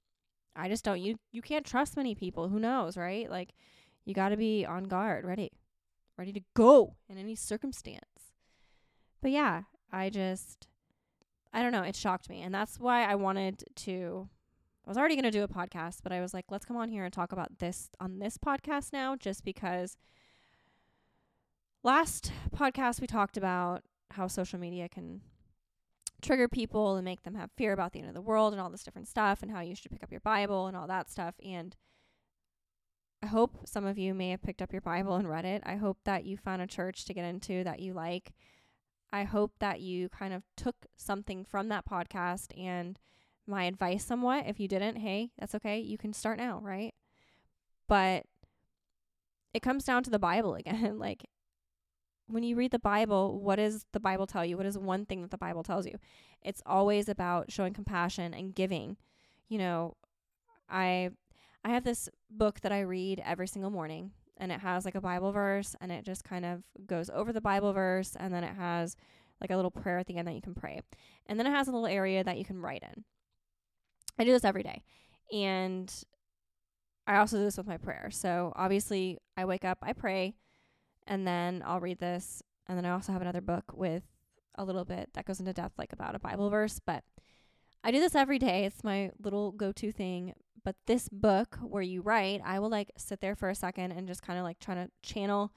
I 0.55 0.69
just 0.69 0.85
don't 0.85 1.01
you 1.01 1.17
you 1.31 1.41
can't 1.41 1.65
trust 1.65 1.97
many 1.97 2.15
people. 2.15 2.49
Who 2.49 2.59
knows, 2.59 2.97
right? 2.97 3.31
Like 3.31 3.55
you 4.05 4.15
got 4.15 4.31
to 4.31 4.37
be 4.37 4.67
on 4.67 4.85
guard, 4.85 5.25
ready. 5.25 5.53
Ready 6.19 6.33
to 6.35 6.43
go 6.55 6.97
in 7.09 7.17
any 7.17 7.35
circumstance. 7.35 8.35
But 9.23 9.31
yeah, 9.31 9.63
I 9.91 10.11
just 10.11 10.69
I 11.55 11.63
don't 11.63 11.73
know, 11.73 11.83
it 11.83 11.97
shocked 11.97 12.29
me. 12.29 12.43
And 12.43 12.55
that's 12.55 12.79
why 12.79 13.05
I 13.05 13.15
wanted 13.15 13.65
to 13.77 14.29
I 14.85 14.91
was 14.91 14.99
already 14.99 15.15
going 15.15 15.25
to 15.25 15.31
do 15.31 15.45
a 15.45 15.49
podcast, 15.49 15.99
but 16.03 16.13
I 16.13 16.21
was 16.21 16.35
like, 16.35 16.47
let's 16.51 16.65
come 16.65 16.77
on 16.77 16.89
here 16.89 17.05
and 17.05 17.13
talk 17.13 17.33
about 17.33 17.59
this 17.59 17.89
on 18.01 18.19
this 18.19 18.37
podcast 18.37 18.93
now 18.93 19.15
just 19.15 19.45
because 19.45 19.97
last 21.85 22.33
podcast 22.55 23.01
we 23.01 23.07
talked 23.07 23.37
about 23.37 23.83
how 24.13 24.27
social 24.27 24.59
media 24.59 24.89
can 24.89 25.21
trigger 26.21 26.49
people 26.49 26.97
and 26.97 27.05
make 27.05 27.23
them 27.23 27.35
have 27.35 27.51
fear 27.57 27.73
about 27.73 27.93
the 27.93 28.01
end 28.01 28.09
of 28.09 28.15
the 28.15 28.21
world 28.21 28.53
and 28.53 28.61
all 28.61 28.71
this 28.71 28.85
different 28.85 29.09
stuff 29.09 29.43
and 29.43 29.51
how 29.51 29.61
you 29.61 29.75
should 29.75 29.91
pick 29.91 30.03
up 30.03 30.11
your 30.11 30.21
Bible 30.21 30.67
and 30.67 30.77
all 30.77 30.87
that 30.87 31.11
stuff. 31.11 31.35
And 31.45 31.77
I 33.23 33.27
hope 33.27 33.69
some 33.69 33.85
of 33.85 33.99
you 33.99 34.15
may 34.15 34.31
have 34.31 34.43
picked 34.43 34.63
up 34.63 34.73
your 34.73 34.81
Bible 34.81 35.15
and 35.17 35.29
read 35.29 35.45
it. 35.45 35.63
I 35.65 35.77
hope 35.77 35.99
that 36.05 36.25
you 36.25 36.37
found 36.37 36.63
a 36.63 36.67
church 36.67 37.05
to 37.05 37.15
get 37.15 37.25
into 37.25 37.63
that 37.65 37.81
you 37.81 37.93
like. 37.93 38.33
I 39.13 39.25
hope 39.25 39.53
that 39.59 39.81
you 39.81 40.09
kind 40.09 40.33
of 40.33 40.43
took 40.57 40.87
something 40.97 41.45
from 41.45 41.69
that 41.69 41.87
podcast 41.87 42.59
and 42.59 42.99
my 43.47 43.65
advice 43.65 44.05
somewhat. 44.05 44.47
If 44.47 44.61
you 44.61 44.69
didn't, 44.69 44.97
hey, 44.97 45.31
that's 45.39 45.55
okay. 45.57 45.79
You 45.79 45.99
can 45.99 46.13
start 46.13 46.39
now, 46.39 46.61
right? 46.63 46.95
But 47.89 48.25
it 49.55 49.63
comes 49.63 49.85
down 49.85 50.03
to 50.05 50.11
the 50.11 50.19
Bible 50.19 50.55
again. 50.57 50.99
like 50.99 51.25
when 52.27 52.43
you 52.43 52.57
read 52.57 52.71
the 52.71 52.79
Bible, 52.79 53.41
what 53.41 53.57
does 53.57 53.85
the 53.93 54.01
Bible 54.01 54.27
tell 54.27 54.45
you? 54.45 54.57
What 54.57 54.67
is 54.67 54.79
one 54.79 55.05
thing 55.05 55.23
that 55.23 55.31
the 55.31 55.39
Bible 55.39 55.63
tells 55.63 55.87
you? 55.87 55.99
It's 56.43 56.63
always 56.65 57.09
about 57.09 57.51
showing 57.51 57.75
compassion 57.75 58.33
and 58.33 58.55
giving. 58.55 58.97
You 59.49 59.59
know, 59.59 59.97
I 60.69 61.11
I 61.65 61.71
have 61.71 61.85
this 61.85 62.09
book 62.31 62.61
that 62.61 62.73
I 62.73 62.81
read 62.81 63.23
every 63.25 63.47
single 63.47 63.71
morning 63.71 64.13
and 64.37 64.51
it 64.51 64.61
has 64.61 64.85
like 64.85 64.95
a 64.95 65.01
Bible 65.01 65.31
verse 65.31 65.77
and 65.81 65.93
it 65.93 66.05
just 66.05 66.25
kind 66.25 66.45
of 66.45 66.63
goes 66.87 67.11
over 67.11 67.33
the 67.33 67.41
Bible 67.41 67.73
verse 67.73 68.17
and 68.19 68.33
then 68.33 68.43
it 68.43 68.57
has 68.57 68.97
like 69.41 69.51
a 69.51 69.57
little 69.57 69.71
prayer 69.71 69.99
at 69.99 70.07
the 70.07 70.17
end 70.17 70.27
that 70.27 70.35
you 70.35 70.41
can 70.41 70.55
pray. 70.55 70.81
And 71.27 71.39
then 71.39 71.47
it 71.47 71.51
has 71.51 71.69
a 71.69 71.73
little 71.73 71.87
area 71.87 72.25
that 72.25 72.39
you 72.39 72.45
can 72.45 72.61
write 72.61 72.83
in. 72.83 73.05
I 74.19 74.25
do 74.25 74.33
this 74.33 74.45
every 74.45 74.63
day. 74.63 74.83
And 75.33 75.93
I 77.07 77.17
also 77.17 77.39
do 77.39 77.45
this 77.45 77.57
with 77.57 77.67
my 77.67 77.79
prayer. 77.79 78.09
So 78.11 78.53
obviously, 78.55 79.19
I 79.37 79.45
wake 79.45 79.65
up, 79.65 79.79
I 79.83 79.93
pray, 79.93 80.35
and 81.07 81.27
then 81.27 81.63
I'll 81.67 81.81
read 81.81 81.99
this. 81.99 82.43
And 82.69 82.79
then 82.79 82.87
I 82.87 82.91
also 82.91 83.13
have 83.13 83.23
another 83.23 83.41
book 83.41 83.73
with 83.75 84.05
a 84.57 84.65
little 84.65 84.85
bit 84.85 85.11
that 85.15 85.25
goes 85.25 85.41
into 85.41 85.53
depth, 85.53 85.79
like 85.79 85.93
about 85.93 86.15
a 86.15 86.21
Bible 86.21 86.51
verse. 86.51 86.81
But 86.85 87.03
I 87.83 87.91
do 87.91 87.99
this 87.99 88.15
every 88.15 88.39
day. 88.39 88.65
It's 88.65 88.85
my 88.85 89.11
little 89.21 89.53
go 89.53 89.73
to 89.73 89.91
thing. 89.91 90.35
But 90.65 90.77
this 90.87 91.09
book 91.09 91.59
where 91.61 91.83
you 91.83 92.03
write, 92.03 92.41
I 92.45 92.61
will 92.61 92.71
like 92.71 92.93
sit 92.97 93.21
there 93.21 93.35
for 93.35 93.49
a 93.49 93.55
second 93.55 93.93
and 93.93 94.07
just 94.07 94.23
kind 94.23 94.39
of 94.39 94.45
like 94.45 94.61
trying 94.61 94.87
to 94.87 94.93
channel 95.03 95.53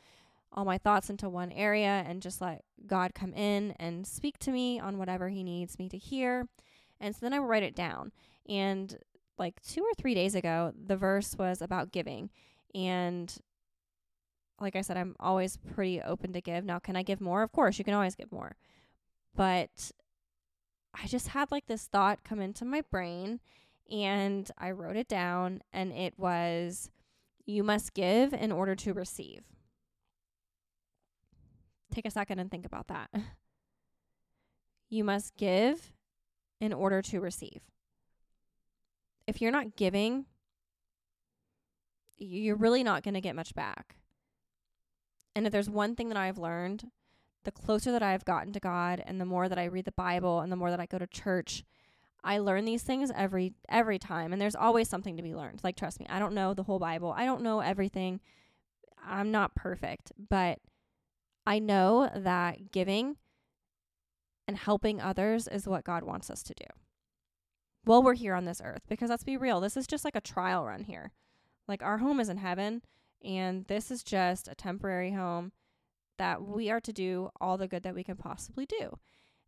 all 0.52 0.66
my 0.66 0.78
thoughts 0.78 1.10
into 1.10 1.30
one 1.30 1.52
area 1.52 2.04
and 2.08 2.22
just 2.22 2.42
let 2.42 2.64
God 2.88 3.14
come 3.14 3.34
in 3.34 3.72
and 3.78 4.08
speak 4.08 4.40
to 4.40 4.52
me 4.52 4.80
on 4.80 4.98
whatever 4.98 5.30
He 5.30 5.44
needs 5.44 5.78
me 5.78 5.90
to 5.90 5.98
hear. 5.98 6.48
And 7.00 7.16
so 7.16 7.20
then 7.22 7.34
I 7.34 7.40
write 7.40 7.64
it 7.64 7.76
down. 7.76 8.12
And 8.48 8.98
like 9.38 9.62
two 9.62 9.82
or 9.82 9.94
three 9.98 10.14
days 10.14 10.36
ago, 10.36 10.74
the 10.76 10.98
verse 10.98 11.36
was 11.38 11.62
about 11.62 11.92
giving. 11.92 12.30
And 12.74 13.36
like 14.60 14.76
I 14.76 14.82
said, 14.82 14.98
I'm 14.98 15.16
always 15.20 15.58
pretty 15.58 16.02
open 16.02 16.34
to 16.34 16.42
give. 16.42 16.64
Now, 16.64 16.80
can 16.80 16.96
I 16.96 17.04
give 17.04 17.22
more? 17.22 17.44
Of 17.44 17.52
course, 17.52 17.78
you 17.78 17.86
can 17.86 17.94
always 17.94 18.16
give 18.16 18.32
more. 18.32 18.56
But 19.36 19.92
I 20.94 21.08
just 21.08 21.30
had 21.30 21.52
like 21.52 21.68
this 21.68 21.88
thought 21.88 22.24
come 22.24 22.40
into 22.40 22.64
my 22.64 22.82
brain 22.90 23.40
and 23.92 24.50
I 24.58 24.72
wrote 24.72 24.96
it 24.96 25.08
down, 25.08 25.62
and 25.72 25.92
it 25.92 26.16
was, 26.18 26.90
You 27.46 27.64
must 27.64 27.94
give 27.94 28.34
in 28.34 28.52
order 28.52 28.74
to 28.76 28.94
receive. 28.94 29.44
Take 31.94 32.06
a 32.06 32.12
second 32.12 32.40
and 32.40 32.50
think 32.50 32.66
about 32.66 32.88
that. 32.88 33.10
You 34.88 35.04
must 35.04 35.36
give 35.36 35.95
in 36.60 36.74
order 36.74 37.02
to 37.02 37.20
receive. 37.20 37.62
If 39.28 39.42
you're 39.42 39.52
not 39.52 39.76
giving, 39.76 40.26
you're 42.18 42.56
really 42.56 42.84
not 42.84 43.04
going 43.04 43.16
to 43.16 43.22
get 43.22 43.36
much 43.36 43.56
back. 43.56 43.96
And 45.36 45.46
if 45.46 45.52
there's 45.52 45.70
one 45.70 45.96
thing 45.96 46.10
that 46.10 46.18
I've 46.18 46.38
learned, 46.38 46.86
the 47.44 47.52
closer 47.52 47.92
that 47.92 48.04
I've 48.04 48.26
gotten 48.26 48.54
to 48.54 48.60
God 48.60 49.04
and 49.06 49.20
the 49.20 49.26
more 49.26 49.50
that 49.50 49.60
I 49.60 49.66
read 49.66 49.86
the 49.86 49.92
Bible 49.92 50.40
and 50.40 50.52
the 50.52 50.56
more 50.56 50.72
that 50.72 50.80
I 50.80 50.86
go 50.86 50.98
to 50.98 51.08
church, 51.08 51.64
I 52.24 52.40
learn 52.40 52.66
these 52.66 52.82
things 52.82 53.12
every 53.16 53.54
every 53.70 54.00
time 54.00 54.34
and 54.34 54.42
there's 54.42 54.56
always 54.56 54.90
something 54.90 55.16
to 55.18 55.24
be 55.24 55.36
learned. 55.36 55.62
Like 55.64 55.76
trust 55.76 56.00
me, 56.00 56.08
I 56.10 56.20
don't 56.20 56.34
know 56.34 56.54
the 56.54 56.64
whole 56.64 56.80
Bible. 56.80 57.14
I 57.16 57.26
don't 57.26 57.44
know 57.44 57.60
everything. 57.60 58.20
I'm 59.06 59.32
not 59.32 59.54
perfect, 59.54 60.12
but 60.30 60.60
I 61.46 61.60
know 61.60 62.10
that 62.16 62.72
giving 62.72 63.18
and 64.48 64.58
helping 64.58 65.02
others 65.02 65.48
is 65.48 65.68
what 65.68 65.84
God 65.84 66.04
wants 66.04 66.30
us 66.30 66.44
to 66.44 66.54
do 66.54 66.66
while 67.86 68.04
we're 68.04 68.16
here 68.16 68.34
on 68.34 68.46
this 68.46 68.62
earth. 68.64 68.82
Because 68.90 69.10
let's 69.10 69.24
be 69.24 69.38
real, 69.38 69.60
this 69.60 69.78
is 69.78 69.88
just 69.88 70.04
like 70.04 70.16
a 70.16 70.22
trial 70.22 70.66
run 70.66 70.84
here. 70.84 71.12
Like 71.68 71.82
our 71.82 72.00
home 72.00 72.20
is 72.20 72.30
in 72.30 72.38
heaven, 72.38 72.82
and 73.24 73.66
this 73.66 73.90
is 73.90 74.04
just 74.04 74.48
a 74.48 74.56
temporary 74.56 75.12
home 75.12 75.52
that 76.18 76.44
we 76.44 76.70
are 76.70 76.82
to 76.82 76.94
do 76.94 77.30
all 77.42 77.58
the 77.58 77.68
good 77.68 77.84
that 77.84 77.96
we 77.96 78.04
can 78.04 78.18
possibly 78.18 78.66
do. 78.66 78.98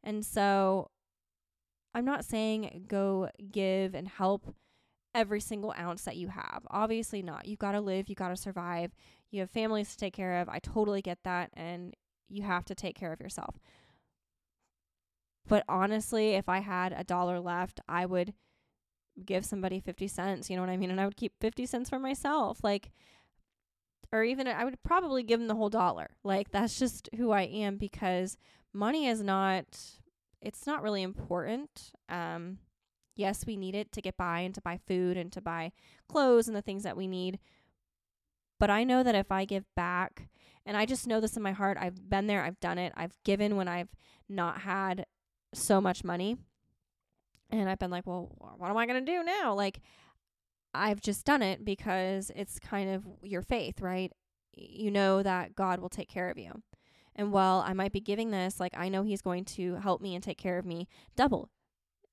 And 0.04 0.25
so 0.25 0.89
I'm 1.94 2.06
not 2.06 2.25
saying 2.25 2.86
go 2.88 3.30
give 3.51 3.94
and 3.94 4.08
help 4.08 4.56
every 5.16 5.39
single 5.39 5.74
ounce 5.77 6.04
that 6.04 6.18
you 6.18 6.30
have. 6.30 6.62
Obviously 6.70 7.22
not. 7.22 7.48
You've 7.48 7.60
got 7.60 7.72
to 7.72 7.82
live, 7.82 8.10
you 8.10 8.16
got 8.16 8.30
to 8.30 8.36
survive. 8.36 8.92
You 9.32 9.42
have 9.42 9.50
families 9.50 9.92
to 9.92 9.98
take 9.98 10.13
care 10.13 10.39
of. 10.39 10.50
I 10.50 10.60
totally 10.60 11.01
get 11.01 11.20
that 11.24 11.50
and 11.54 11.96
you 12.30 12.44
have 12.44 12.66
to 12.66 12.75
take 12.75 12.96
care 12.96 13.13
of 13.13 13.20
yourself. 13.20 13.56
But 15.48 15.63
honestly, 15.70 16.32
if 16.32 16.50
I 16.50 16.60
had 16.60 16.94
a 16.94 17.04
dollar 17.04 17.39
left, 17.39 17.80
I 17.88 18.06
would 18.06 18.34
give 19.24 19.46
somebody 19.46 19.80
50 19.80 20.08
cents, 20.08 20.50
you 20.50 20.56
know 20.56 20.62
what 20.62 20.70
I 20.70 20.77
mean? 20.77 20.92
And 20.92 21.01
I 21.01 21.06
would 21.06 21.18
keep 21.18 21.34
50 21.39 21.66
cents 21.66 21.89
for 21.89 22.00
myself. 22.00 22.60
Like, 22.63 22.92
or 24.12 24.24
even 24.24 24.48
I 24.48 24.63
would 24.63 24.82
probably 24.84 25.24
give 25.24 25.39
them 25.39 25.48
the 25.48 25.56
whole 25.56 25.70
dollar. 25.70 26.12
Like, 26.24 26.51
that's 26.51 26.77
just 26.77 27.10
who 27.16 27.32
I 27.32 27.44
am 27.44 27.77
because 27.77 28.38
money 28.74 29.08
is 29.08 29.22
not, 29.22 29.66
it's 30.42 30.68
not 30.68 30.84
really 30.84 31.01
important. 31.01 31.92
Um, 32.10 32.60
yes, 33.16 33.46
we 33.46 33.58
need 33.58 33.75
it 33.75 33.92
to 33.94 34.01
get 34.01 34.18
by 34.18 34.42
and 34.42 34.54
to 34.56 34.62
buy 34.62 34.80
food 34.88 35.18
and 35.18 35.32
to 35.34 35.42
buy 35.42 35.72
clothes 36.08 36.48
and 36.48 36.56
the 36.56 36.62
things 36.62 36.84
that 36.84 36.98
we 36.98 37.08
need. 37.08 37.39
But 38.60 38.70
I 38.70 38.84
know 38.84 39.04
that 39.04 39.16
if 39.16 39.32
I 39.32 39.46
give 39.46 39.66
back, 39.75 40.30
and 40.66 40.75
I 40.75 40.86
just 40.86 41.08
know 41.08 41.22
this 41.22 41.38
in 41.38 41.44
my 41.44 41.51
heart, 41.51 41.77
I've 41.80 42.10
been 42.10 42.27
there, 42.27 42.44
I've 42.44 42.60
done 42.60 42.77
it, 42.77 42.92
I've 42.98 43.16
given 43.24 43.56
when 43.56 43.68
I've 43.68 43.89
not 44.27 44.62
had 44.62 45.06
so 45.54 45.82
much 45.82 46.04
money. 46.04 46.38
And 47.50 47.70
I've 47.70 47.80
been 47.80 47.92
like, 47.92 48.06
well, 48.06 48.32
what 48.58 48.70
am 48.70 48.77
I 48.77 48.86
going 48.86 49.04
to 49.04 49.12
do 49.12 49.24
now? 49.24 49.54
Like, 49.54 49.80
I've 50.74 51.01
just 51.01 51.25
done 51.25 51.42
it 51.42 51.63
because 51.63 52.32
it's 52.36 52.60
kind 52.60 52.89
of 52.89 53.06
your 53.24 53.42
faith, 53.42 53.82
right? 53.82 54.12
You 54.54 54.92
know 54.92 55.24
that 55.24 55.56
God 55.56 55.80
will 55.80 55.89
take 55.89 56.10
care 56.10 56.30
of 56.30 56.38
you. 56.38 56.62
And 57.16 57.32
while 57.32 57.63
I 57.66 57.74
might 57.74 57.92
be 57.92 58.00
giving 58.00 58.32
this, 58.32 58.60
like, 58.60 58.77
I 58.77 58.89
know 58.89 59.04
He's 59.04 59.22
going 59.22 59.46
to 59.46 59.75
help 59.75 60.01
me 60.01 60.13
and 60.13 60.24
take 60.24 60.38
care 60.38 60.58
of 60.58 60.66
me 60.66 60.88
double, 61.16 61.50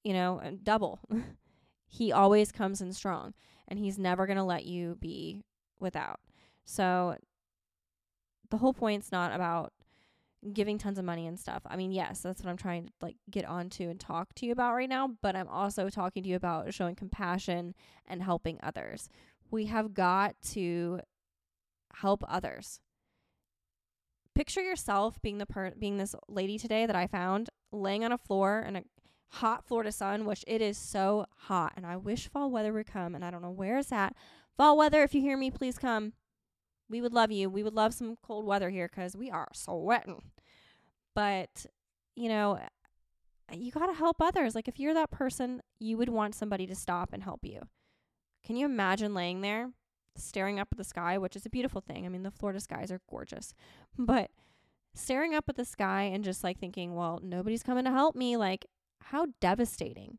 you 0.03 0.13
know, 0.13 0.41
uh, 0.43 0.53
double. 0.63 1.01
he 1.87 2.11
always 2.11 2.53
comes 2.53 2.81
in 2.81 2.93
strong 2.93 3.35
and 3.69 3.79
He's 3.79 3.99
never 3.99 4.27
going 4.27 4.39
to 4.39 4.45
let 4.45 4.65
you 4.65 4.97
be 5.01 5.43
without. 5.79 6.21
So 6.65 7.17
the 8.51 8.59
whole 8.59 8.73
point's 8.73 9.13
not 9.13 9.35
about 9.35 9.73
giving 10.53 10.79
tons 10.79 10.99
of 10.99 11.05
money 11.05 11.27
and 11.27 11.39
stuff. 11.39 11.63
I 11.67 11.77
mean, 11.77 11.93
yes, 11.93 12.21
that's 12.21 12.43
what 12.43 12.51
I'm 12.51 12.57
trying 12.57 12.87
to 12.87 12.93
like 13.01 13.17
get 13.31 13.45
onto 13.45 13.89
and 13.89 13.99
talk 13.99 14.35
to 14.35 14.47
you 14.47 14.53
about 14.53 14.75
right 14.75 14.89
now, 14.89 15.11
but 15.23 15.37
I'm 15.37 15.49
also 15.49 15.89
talking 15.89 16.23
to 16.23 16.29
you 16.29 16.37
about 16.37 16.73
showing 16.75 16.95
compassion 16.95 17.75
and 18.07 18.23
helping 18.23 18.59
others. 18.63 19.09
We 19.51 19.67
have 19.67 19.95
got 19.95 20.35
to 20.53 21.01
help 21.95 22.25
others. 22.29 22.81
Picture 24.35 24.63
yourself 24.63 25.21
being 25.23 25.39
the 25.39 25.47
per- 25.47 25.75
being 25.79 25.97
this 25.97 26.15
lady 26.29 26.59
today 26.59 26.87
that 26.87 26.97
I 26.97 27.07
found 27.07 27.51
laying 27.71 28.05
on 28.05 28.13
a 28.13 28.19
floor 28.19 28.65
in 28.67 28.77
a 28.77 28.83
hot 29.29 29.65
Florida 29.65 29.93
sun, 29.93 30.25
which 30.25 30.45
it 30.47 30.61
is 30.61 30.77
so 30.77 31.27
hot 31.37 31.73
and 31.77 31.87
I 31.87 31.97
wish 31.97 32.29
fall 32.29 32.51
weather 32.51 32.73
would 32.73 32.87
come 32.87 33.15
and 33.15 33.25
I 33.25 33.31
don't 33.31 33.43
know 33.43 33.51
where 33.51 33.79
it's 33.79 33.93
at. 33.93 34.15
Fall 34.57 34.77
weather, 34.77 35.03
if 35.03 35.15
you 35.15 35.21
hear 35.21 35.37
me, 35.37 35.51
please 35.51 35.79
come. 35.79 36.13
We 36.89 37.01
would 37.01 37.15
love 37.15 37.33
you. 37.33 37.49
We 37.49 37.63
would 37.63 37.75
love 37.75 37.95
some 37.95 38.17
cold 38.23 38.45
weather 38.45 38.71
here 38.71 38.89
because 38.89 39.17
we 39.17 39.31
are 39.31 39.49
sweating. 39.53 40.23
But, 41.15 41.67
you 42.15 42.29
know, 42.29 42.59
eh, 43.51 43.55
you 43.57 43.71
got 43.71 43.87
to 43.87 43.95
help 43.95 44.21
others. 44.21 44.55
Like 44.55 44.69
if 44.69 44.79
you're 44.79 44.95
that 44.95 45.11
person, 45.11 45.63
you 45.79 45.97
would 45.97 46.09
want 46.09 46.35
somebody 46.35 46.67
to 46.67 46.75
stop 46.75 47.13
and 47.13 47.23
help 47.23 47.41
you. 47.45 47.61
Can 48.45 48.57
you 48.57 48.67
imagine 48.67 49.15
laying 49.15 49.41
there 49.41 49.71
staring 50.17 50.61
up 50.61 50.69
at 50.71 50.79
the 50.79 50.85
sky, 50.85 51.19
which 51.19 51.37
is 51.37 51.47
a 51.47 51.51
beautiful 51.51 51.81
thing? 51.81 52.05
I 52.05 52.09
mean, 52.09 52.23
the 52.23 52.31
Florida 52.31 52.61
skies 52.61 52.93
are 52.93 53.01
gorgeous. 53.09 53.55
But 53.99 54.31
staring 54.95 55.35
up 55.35 55.45
at 55.49 55.57
the 55.57 55.65
sky 55.65 56.03
and 56.03 56.25
just 56.25 56.45
like 56.45 56.59
thinking, 56.59 56.95
well, 56.95 57.21
nobody's 57.23 57.63
coming 57.63 57.85
to 57.85 57.91
help 57.91 58.15
me. 58.15 58.37
Like, 58.37 58.67
how 59.01 59.29
devastating. 59.41 60.19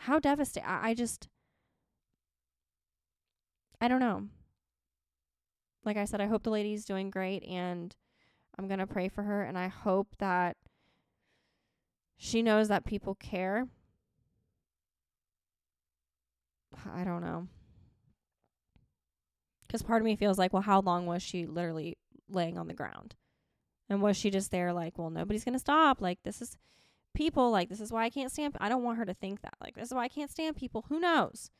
How 0.00 0.18
devastating. 0.18 0.68
I, 0.68 0.88
I 0.90 0.94
just, 0.94 1.28
I 3.80 3.88
don't 3.88 4.00
know. 4.00 4.28
Like 5.84 5.96
I 5.96 6.04
said, 6.04 6.20
I 6.20 6.26
hope 6.26 6.42
the 6.42 6.50
lady's 6.50 6.84
doing 6.84 7.10
great 7.10 7.42
and 7.44 7.94
I'm 8.58 8.66
going 8.66 8.80
to 8.80 8.86
pray 8.86 9.08
for 9.08 9.22
her 9.22 9.42
and 9.42 9.56
I 9.56 9.68
hope 9.68 10.16
that 10.18 10.56
she 12.16 12.42
knows 12.42 12.68
that 12.68 12.84
people 12.84 13.14
care. 13.14 13.68
I 16.94 17.04
don't 17.04 17.22
know. 17.22 17.46
Cuz 19.68 19.82
part 19.82 20.02
of 20.02 20.06
me 20.06 20.16
feels 20.16 20.38
like, 20.38 20.52
well, 20.52 20.62
how 20.62 20.80
long 20.80 21.06
was 21.06 21.22
she 21.22 21.46
literally 21.46 21.96
laying 22.28 22.58
on 22.58 22.68
the 22.68 22.74
ground? 22.74 23.14
And 23.88 24.02
was 24.02 24.16
she 24.16 24.30
just 24.30 24.50
there 24.50 24.72
like, 24.72 24.98
well, 24.98 25.10
nobody's 25.10 25.44
going 25.44 25.54
to 25.54 25.58
stop. 25.58 26.00
Like 26.00 26.22
this 26.22 26.42
is 26.42 26.56
people 27.14 27.50
like 27.50 27.68
this 27.68 27.80
is 27.80 27.92
why 27.92 28.04
I 28.04 28.10
can't 28.10 28.30
stand 28.30 28.56
I 28.60 28.68
don't 28.68 28.82
want 28.82 28.98
her 28.98 29.04
to 29.04 29.14
think 29.14 29.42
that. 29.42 29.54
Like 29.60 29.74
this 29.76 29.88
is 29.88 29.94
why 29.94 30.04
I 30.04 30.08
can't 30.08 30.30
stand 30.30 30.56
people. 30.56 30.86
Who 30.88 31.00
knows? 31.00 31.50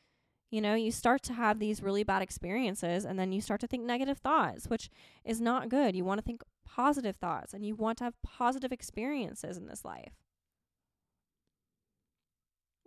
You 0.51 0.61
know, 0.61 0.73
you 0.73 0.91
start 0.91 1.21
to 1.23 1.33
have 1.33 1.59
these 1.59 1.83
really 1.83 2.03
bad 2.03 2.21
experiences 2.21 3.05
and 3.05 3.19
then 3.19 3.31
you 3.31 3.39
start 3.39 3.61
to 3.61 3.67
think 3.67 3.83
negative 3.83 4.17
thoughts, 4.17 4.67
which 4.67 4.89
is 5.23 5.39
not 5.39 5.69
good. 5.69 5.95
You 5.95 6.03
want 6.03 6.17
to 6.17 6.23
think 6.23 6.41
positive 6.65 7.17
thoughts 7.17 7.53
and 7.53 7.65
you 7.65 7.75
want 7.75 7.99
to 7.99 8.05
have 8.05 8.21
positive 8.23 8.71
experiences 8.71 9.57
in 9.57 9.67
this 9.67 9.85
life. 9.85 10.13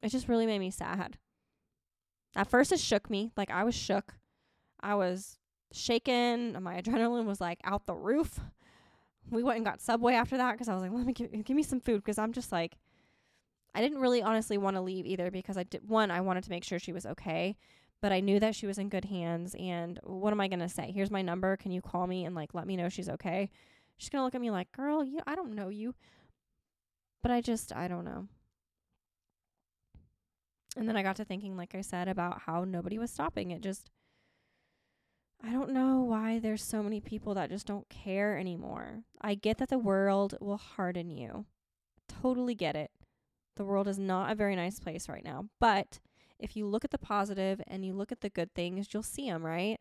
It 0.02 0.09
just 0.09 0.28
really 0.28 0.47
made 0.47 0.59
me 0.59 0.73
sad. 0.73 1.19
At 2.35 2.49
first, 2.50 2.73
it 2.73 2.81
shook 2.81 3.09
me. 3.09 3.31
Like, 3.37 3.50
I 3.50 3.62
was 3.62 3.75
shook. 3.75 4.14
I 4.81 4.97
was 4.97 5.38
shaken. 5.73 6.61
My 6.61 6.81
adrenaline 6.83 7.26
was 7.26 7.40
like 7.40 7.61
out 7.64 7.87
the 7.87 7.95
roof. 7.95 8.40
We 9.31 9.45
went 9.45 9.59
and 9.59 9.64
got 9.64 9.81
Subway 9.81 10.14
after 10.14 10.37
that 10.37 10.52
because 10.52 10.69
I 10.69 10.75
was 10.75 10.83
like, 10.83 10.92
let 10.92 11.07
me 11.07 11.12
give, 11.12 11.45
give 11.45 11.57
me 11.57 11.62
some 11.62 11.81
food 11.81 12.02
because 12.02 12.19
I'm 12.19 12.33
just 12.33 12.50
like, 12.50 12.76
I 13.75 13.81
didn't 13.81 14.00
really 14.00 14.23
honestly 14.23 14.59
want 14.59 14.76
to 14.76 14.83
leave 14.83 15.07
either 15.07 15.31
because 15.31 15.57
I 15.57 15.62
did 15.62 15.88
one, 15.88 16.11
I 16.11 16.21
wanted 16.21 16.45
to 16.45 16.50
make 16.50 16.64
sure 16.64 16.79
she 16.79 16.93
was 16.93 17.07
okay, 17.07 17.57
but 18.00 18.12
I 18.12 18.21
knew 18.21 18.38
that 18.41 18.55
she 18.55 18.67
was 18.67 18.79
in 18.79 18.88
good 18.88 19.07
hands. 19.07 19.55
And 19.59 19.99
what 20.02 20.33
am 20.33 20.41
I 20.41 20.49
gonna 20.49 20.69
say? 20.69 20.93
Here's 20.93 21.11
my 21.11 21.23
number. 21.23 21.57
Can 21.57 21.73
you 21.73 21.81
call 21.81 22.07
me 22.07 22.25
and 22.25 22.35
like 22.35 22.55
let 22.55 22.67
me 22.67 22.76
know 22.76 22.88
she's 22.88 23.09
okay? 23.09 23.50
She's 23.97 24.11
gonna 24.11 24.25
look 24.25 24.35
at 24.35 24.41
me 24.41 24.50
like, 24.50 24.73
girl, 24.73 25.05
you, 25.05 25.21
I 25.26 25.35
don't 25.35 25.55
know 25.55 25.69
you, 25.69 25.95
but 27.23 27.31
I 27.31 27.41
just, 27.41 27.75
I 27.75 27.88
don't 27.88 28.05
know. 28.05 28.29
And 30.76 30.88
then 30.88 30.97
I 30.97 31.02
got 31.02 31.17
to 31.17 31.25
thinking, 31.25 31.57
like 31.57 31.75
I 31.75 31.83
said, 31.83 32.09
about 32.09 32.43
how 32.47 32.64
nobody 32.64 32.99
was 32.99 33.11
stopping 33.11 33.50
it. 33.50 33.61
Just, 33.61 33.91
I 35.45 35.50
don't 35.52 35.73
know 35.73 36.00
why 36.00 36.38
there's 36.38 36.62
so 36.62 36.83
many 36.83 37.00
people 37.00 37.35
that 37.35 37.50
just 37.50 37.67
don't 37.67 37.88
care 37.88 38.38
anymore. 38.38 39.02
I 39.21 39.35
get 39.35 39.59
that 39.59 39.69
the 39.69 39.79
world 39.79 40.35
will 40.41 40.57
harden 40.57 41.11
you. 41.11 41.47
Totally 42.09 42.55
get 42.55 42.75
it. 42.75 42.91
The 43.56 43.64
world 43.64 43.88
is 43.88 43.99
not 43.99 44.30
a 44.30 44.35
very 44.35 44.56
nice 44.56 44.80
place 44.80 45.09
right 45.09 45.25
now. 45.25 45.47
But 45.61 46.00
if 46.38 46.56
you 46.56 46.66
look 46.66 46.85
at 46.85 46.90
the 46.90 46.99
positive 46.99 47.61
and 47.66 47.85
you 47.85 47.92
look 47.92 48.12
at 48.12 48.21
the 48.21 48.30
good 48.30 48.54
things, 48.54 48.88
you'll 48.92 49.02
see 49.02 49.28
them, 49.28 49.44
right? 49.44 49.78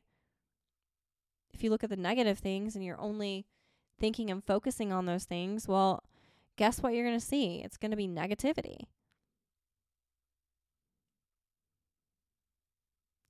If 1.54 1.64
you 1.64 1.70
look 1.70 1.84
at 1.84 1.90
the 1.90 1.98
negative 1.98 2.40
things 2.40 2.76
and 2.76 2.84
you're 2.84 3.00
only 3.00 3.46
thinking 4.00 4.30
and 4.30 4.44
focusing 4.44 4.92
on 4.92 5.06
those 5.06 5.26
things, 5.26 5.68
well, 5.68 6.04
guess 6.58 6.82
what 6.82 6.94
you're 6.94 7.06
going 7.06 7.20
to 7.20 7.26
see? 7.26 7.62
It's 7.64 7.78
going 7.78 7.92
to 7.92 7.98
be 7.98 8.08
negativity. 8.08 8.86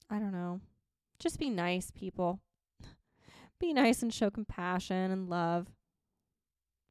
I 0.10 0.20
don't 0.20 0.34
know. 0.34 0.60
Just 1.20 1.40
be 1.40 1.50
nice, 1.50 1.92
people. 1.92 2.42
be 3.60 3.74
nice 3.74 4.02
and 4.02 4.14
show 4.14 4.30
compassion 4.30 5.12
and 5.12 5.30
love. 5.30 5.68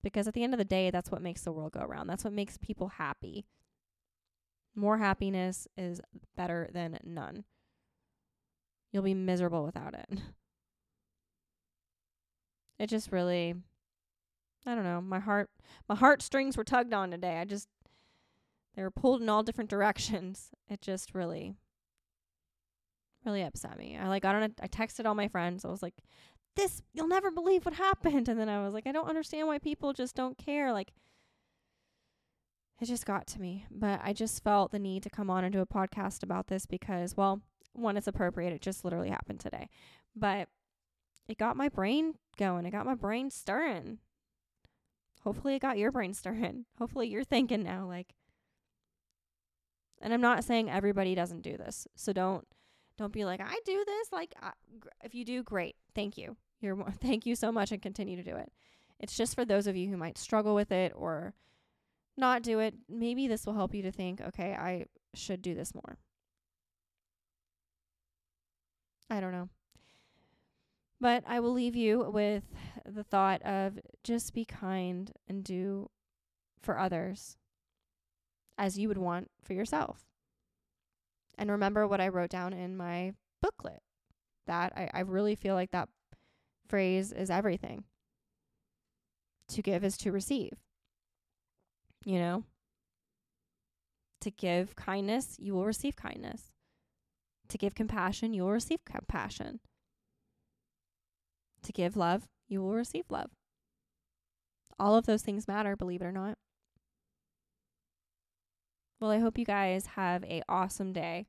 Because 0.02 0.26
at 0.26 0.34
the 0.34 0.42
end 0.42 0.54
of 0.54 0.58
the 0.58 0.64
day, 0.64 0.90
that's 0.90 1.10
what 1.10 1.22
makes 1.22 1.42
the 1.42 1.52
world 1.52 1.72
go 1.72 1.80
around. 1.80 2.06
That's 2.06 2.24
what 2.24 2.32
makes 2.32 2.56
people 2.56 2.88
happy. 2.88 3.44
More 4.74 4.98
happiness 4.98 5.68
is 5.76 6.00
better 6.36 6.70
than 6.72 6.98
none. 7.04 7.44
You'll 8.92 9.02
be 9.02 9.14
miserable 9.14 9.64
without 9.64 9.94
it. 9.94 10.20
It 12.78 12.88
just 12.88 13.12
really 13.12 13.54
I 14.66 14.74
don't 14.74 14.84
know, 14.84 15.02
my 15.02 15.20
heart 15.20 15.50
my 15.86 15.94
heartstrings 15.94 16.56
were 16.56 16.64
tugged 16.64 16.94
on 16.94 17.10
today. 17.10 17.38
I 17.38 17.44
just 17.44 17.68
they 18.74 18.82
were 18.82 18.90
pulled 18.90 19.20
in 19.20 19.28
all 19.28 19.42
different 19.42 19.68
directions. 19.76 20.50
It 20.66 20.80
just 20.80 21.14
really 21.14 21.54
really 23.24 23.42
upset 23.42 23.76
me. 23.76 23.98
I 24.00 24.08
like 24.08 24.24
I 24.24 24.32
don't 24.32 24.58
I 24.62 24.68
texted 24.68 25.04
all 25.04 25.14
my 25.14 25.28
friends. 25.28 25.64
I 25.64 25.68
was 25.68 25.82
like, 25.82 25.94
"This 26.56 26.82
you'll 26.92 27.08
never 27.08 27.30
believe 27.30 27.64
what 27.64 27.74
happened." 27.88 28.28
And 28.28 28.38
then 28.38 28.48
I 28.48 28.62
was 28.64 28.74
like, 28.74 28.86
"I 28.86 28.92
don't 28.92 29.08
understand 29.08 29.46
why 29.48 29.58
people 29.58 29.92
just 29.92 30.14
don't 30.14 30.38
care." 30.38 30.72
Like 30.72 30.92
it 32.80 32.86
just 32.86 33.06
got 33.06 33.26
to 33.28 33.40
me. 33.40 33.66
But 33.70 34.00
I 34.02 34.12
just 34.12 34.42
felt 34.42 34.72
the 34.72 34.78
need 34.78 35.02
to 35.04 35.10
come 35.10 35.30
on 35.30 35.44
and 35.44 35.52
do 35.52 35.60
a 35.60 35.66
podcast 35.66 36.22
about 36.22 36.48
this 36.48 36.66
because 36.66 37.16
well, 37.16 37.40
one 37.72 37.96
it's 37.96 38.06
appropriate. 38.06 38.52
It 38.52 38.62
just 38.62 38.84
literally 38.84 39.10
happened 39.10 39.40
today. 39.40 39.68
But 40.16 40.48
it 41.28 41.38
got 41.38 41.56
my 41.56 41.68
brain 41.68 42.14
going. 42.36 42.66
It 42.66 42.72
got 42.72 42.86
my 42.86 42.94
brain 42.94 43.30
stirring. 43.30 43.98
Hopefully 45.22 45.54
it 45.54 45.62
got 45.62 45.78
your 45.78 45.92
brain 45.92 46.14
stirring. 46.14 46.66
Hopefully 46.78 47.08
you're 47.08 47.24
thinking 47.24 47.62
now 47.62 47.86
like 47.86 48.14
and 50.00 50.14
I'm 50.14 50.20
not 50.20 50.44
saying 50.44 50.70
everybody 50.70 51.14
doesn't 51.14 51.42
do 51.42 51.56
this. 51.56 51.86
So 51.94 52.12
don't 52.12 52.46
don't 53.00 53.12
be 53.14 53.24
like, 53.24 53.40
I 53.40 53.58
do 53.64 53.82
this. 53.86 54.12
Like, 54.12 54.34
uh, 54.42 54.48
I, 54.48 54.52
if 55.02 55.14
you 55.14 55.24
do, 55.24 55.42
great. 55.42 55.74
Thank 55.94 56.18
you. 56.18 56.36
You're 56.60 56.84
thank 57.00 57.24
you 57.24 57.34
so 57.34 57.50
much 57.50 57.72
and 57.72 57.80
continue 57.80 58.14
to 58.16 58.22
do 58.22 58.36
it. 58.36 58.52
It's 59.00 59.16
just 59.16 59.34
for 59.34 59.46
those 59.46 59.66
of 59.66 59.74
you 59.74 59.88
who 59.88 59.96
might 59.96 60.18
struggle 60.18 60.54
with 60.54 60.70
it 60.70 60.92
or 60.94 61.32
not 62.18 62.42
do 62.42 62.58
it. 62.58 62.74
Maybe 62.90 63.26
this 63.26 63.46
will 63.46 63.54
help 63.54 63.74
you 63.74 63.82
to 63.84 63.90
think, 63.90 64.20
okay, 64.20 64.52
I 64.52 64.84
should 65.14 65.40
do 65.40 65.54
this 65.54 65.74
more. 65.74 65.96
I 69.08 69.20
don't 69.20 69.32
know. 69.32 69.48
But 71.00 71.24
I 71.26 71.40
will 71.40 71.54
leave 71.54 71.74
you 71.74 72.10
with 72.12 72.44
the 72.84 73.02
thought 73.02 73.40
of 73.42 73.78
just 74.04 74.34
be 74.34 74.44
kind 74.44 75.10
and 75.26 75.42
do 75.42 75.88
for 76.60 76.78
others 76.78 77.38
as 78.58 78.78
you 78.78 78.88
would 78.88 78.98
want 78.98 79.30
for 79.42 79.54
yourself 79.54 80.09
and 81.40 81.50
remember 81.50 81.88
what 81.88 82.02
I 82.02 82.08
wrote 82.08 82.28
down 82.28 82.52
in 82.52 82.76
my 82.76 83.14
booklet. 83.40 83.80
That 84.46 84.72
I, 84.76 84.90
I 84.92 85.00
really 85.00 85.34
feel 85.34 85.54
like 85.54 85.70
that 85.70 85.88
phrase 86.68 87.12
is 87.12 87.30
everything. 87.30 87.84
To 89.48 89.62
give 89.62 89.82
is 89.82 89.96
to 89.98 90.12
receive. 90.12 90.52
You 92.04 92.18
know? 92.18 92.44
To 94.20 94.30
give 94.30 94.76
kindness, 94.76 95.36
you 95.40 95.54
will 95.54 95.64
receive 95.64 95.96
kindness. 95.96 96.52
To 97.48 97.56
give 97.56 97.74
compassion, 97.74 98.34
you 98.34 98.42
will 98.42 98.52
receive 98.52 98.84
compassion. 98.84 99.60
To 101.62 101.72
give 101.72 101.96
love, 101.96 102.28
you 102.48 102.60
will 102.60 102.74
receive 102.74 103.04
love. 103.08 103.30
All 104.78 104.94
of 104.94 105.06
those 105.06 105.22
things 105.22 105.48
matter, 105.48 105.74
believe 105.74 106.02
it 106.02 106.06
or 106.06 106.12
not. 106.12 106.36
Well, 109.00 109.10
I 109.10 109.18
hope 109.18 109.38
you 109.38 109.46
guys 109.46 109.86
have 109.86 110.22
a 110.24 110.42
awesome 110.46 110.92
day. 110.92 111.26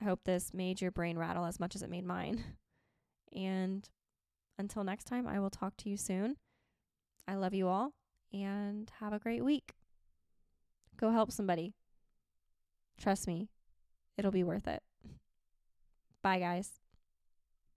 I 0.00 0.04
hope 0.04 0.20
this 0.24 0.54
made 0.54 0.80
your 0.80 0.92
brain 0.92 1.18
rattle 1.18 1.46
as 1.46 1.58
much 1.58 1.74
as 1.74 1.82
it 1.82 1.90
made 1.90 2.04
mine. 2.06 2.44
And 3.36 3.88
until 4.58 4.84
next 4.84 5.06
time, 5.08 5.26
I 5.26 5.40
will 5.40 5.50
talk 5.50 5.76
to 5.78 5.90
you 5.90 5.96
soon. 5.96 6.36
I 7.26 7.34
love 7.34 7.52
you 7.52 7.66
all 7.66 7.94
and 8.32 8.88
have 9.00 9.12
a 9.12 9.18
great 9.18 9.44
week. 9.44 9.74
Go 10.96 11.10
help 11.10 11.32
somebody. 11.32 11.74
Trust 12.96 13.26
me, 13.26 13.48
it'll 14.16 14.30
be 14.30 14.44
worth 14.44 14.68
it. 14.68 14.84
Bye, 16.22 16.38
guys. 16.38 16.83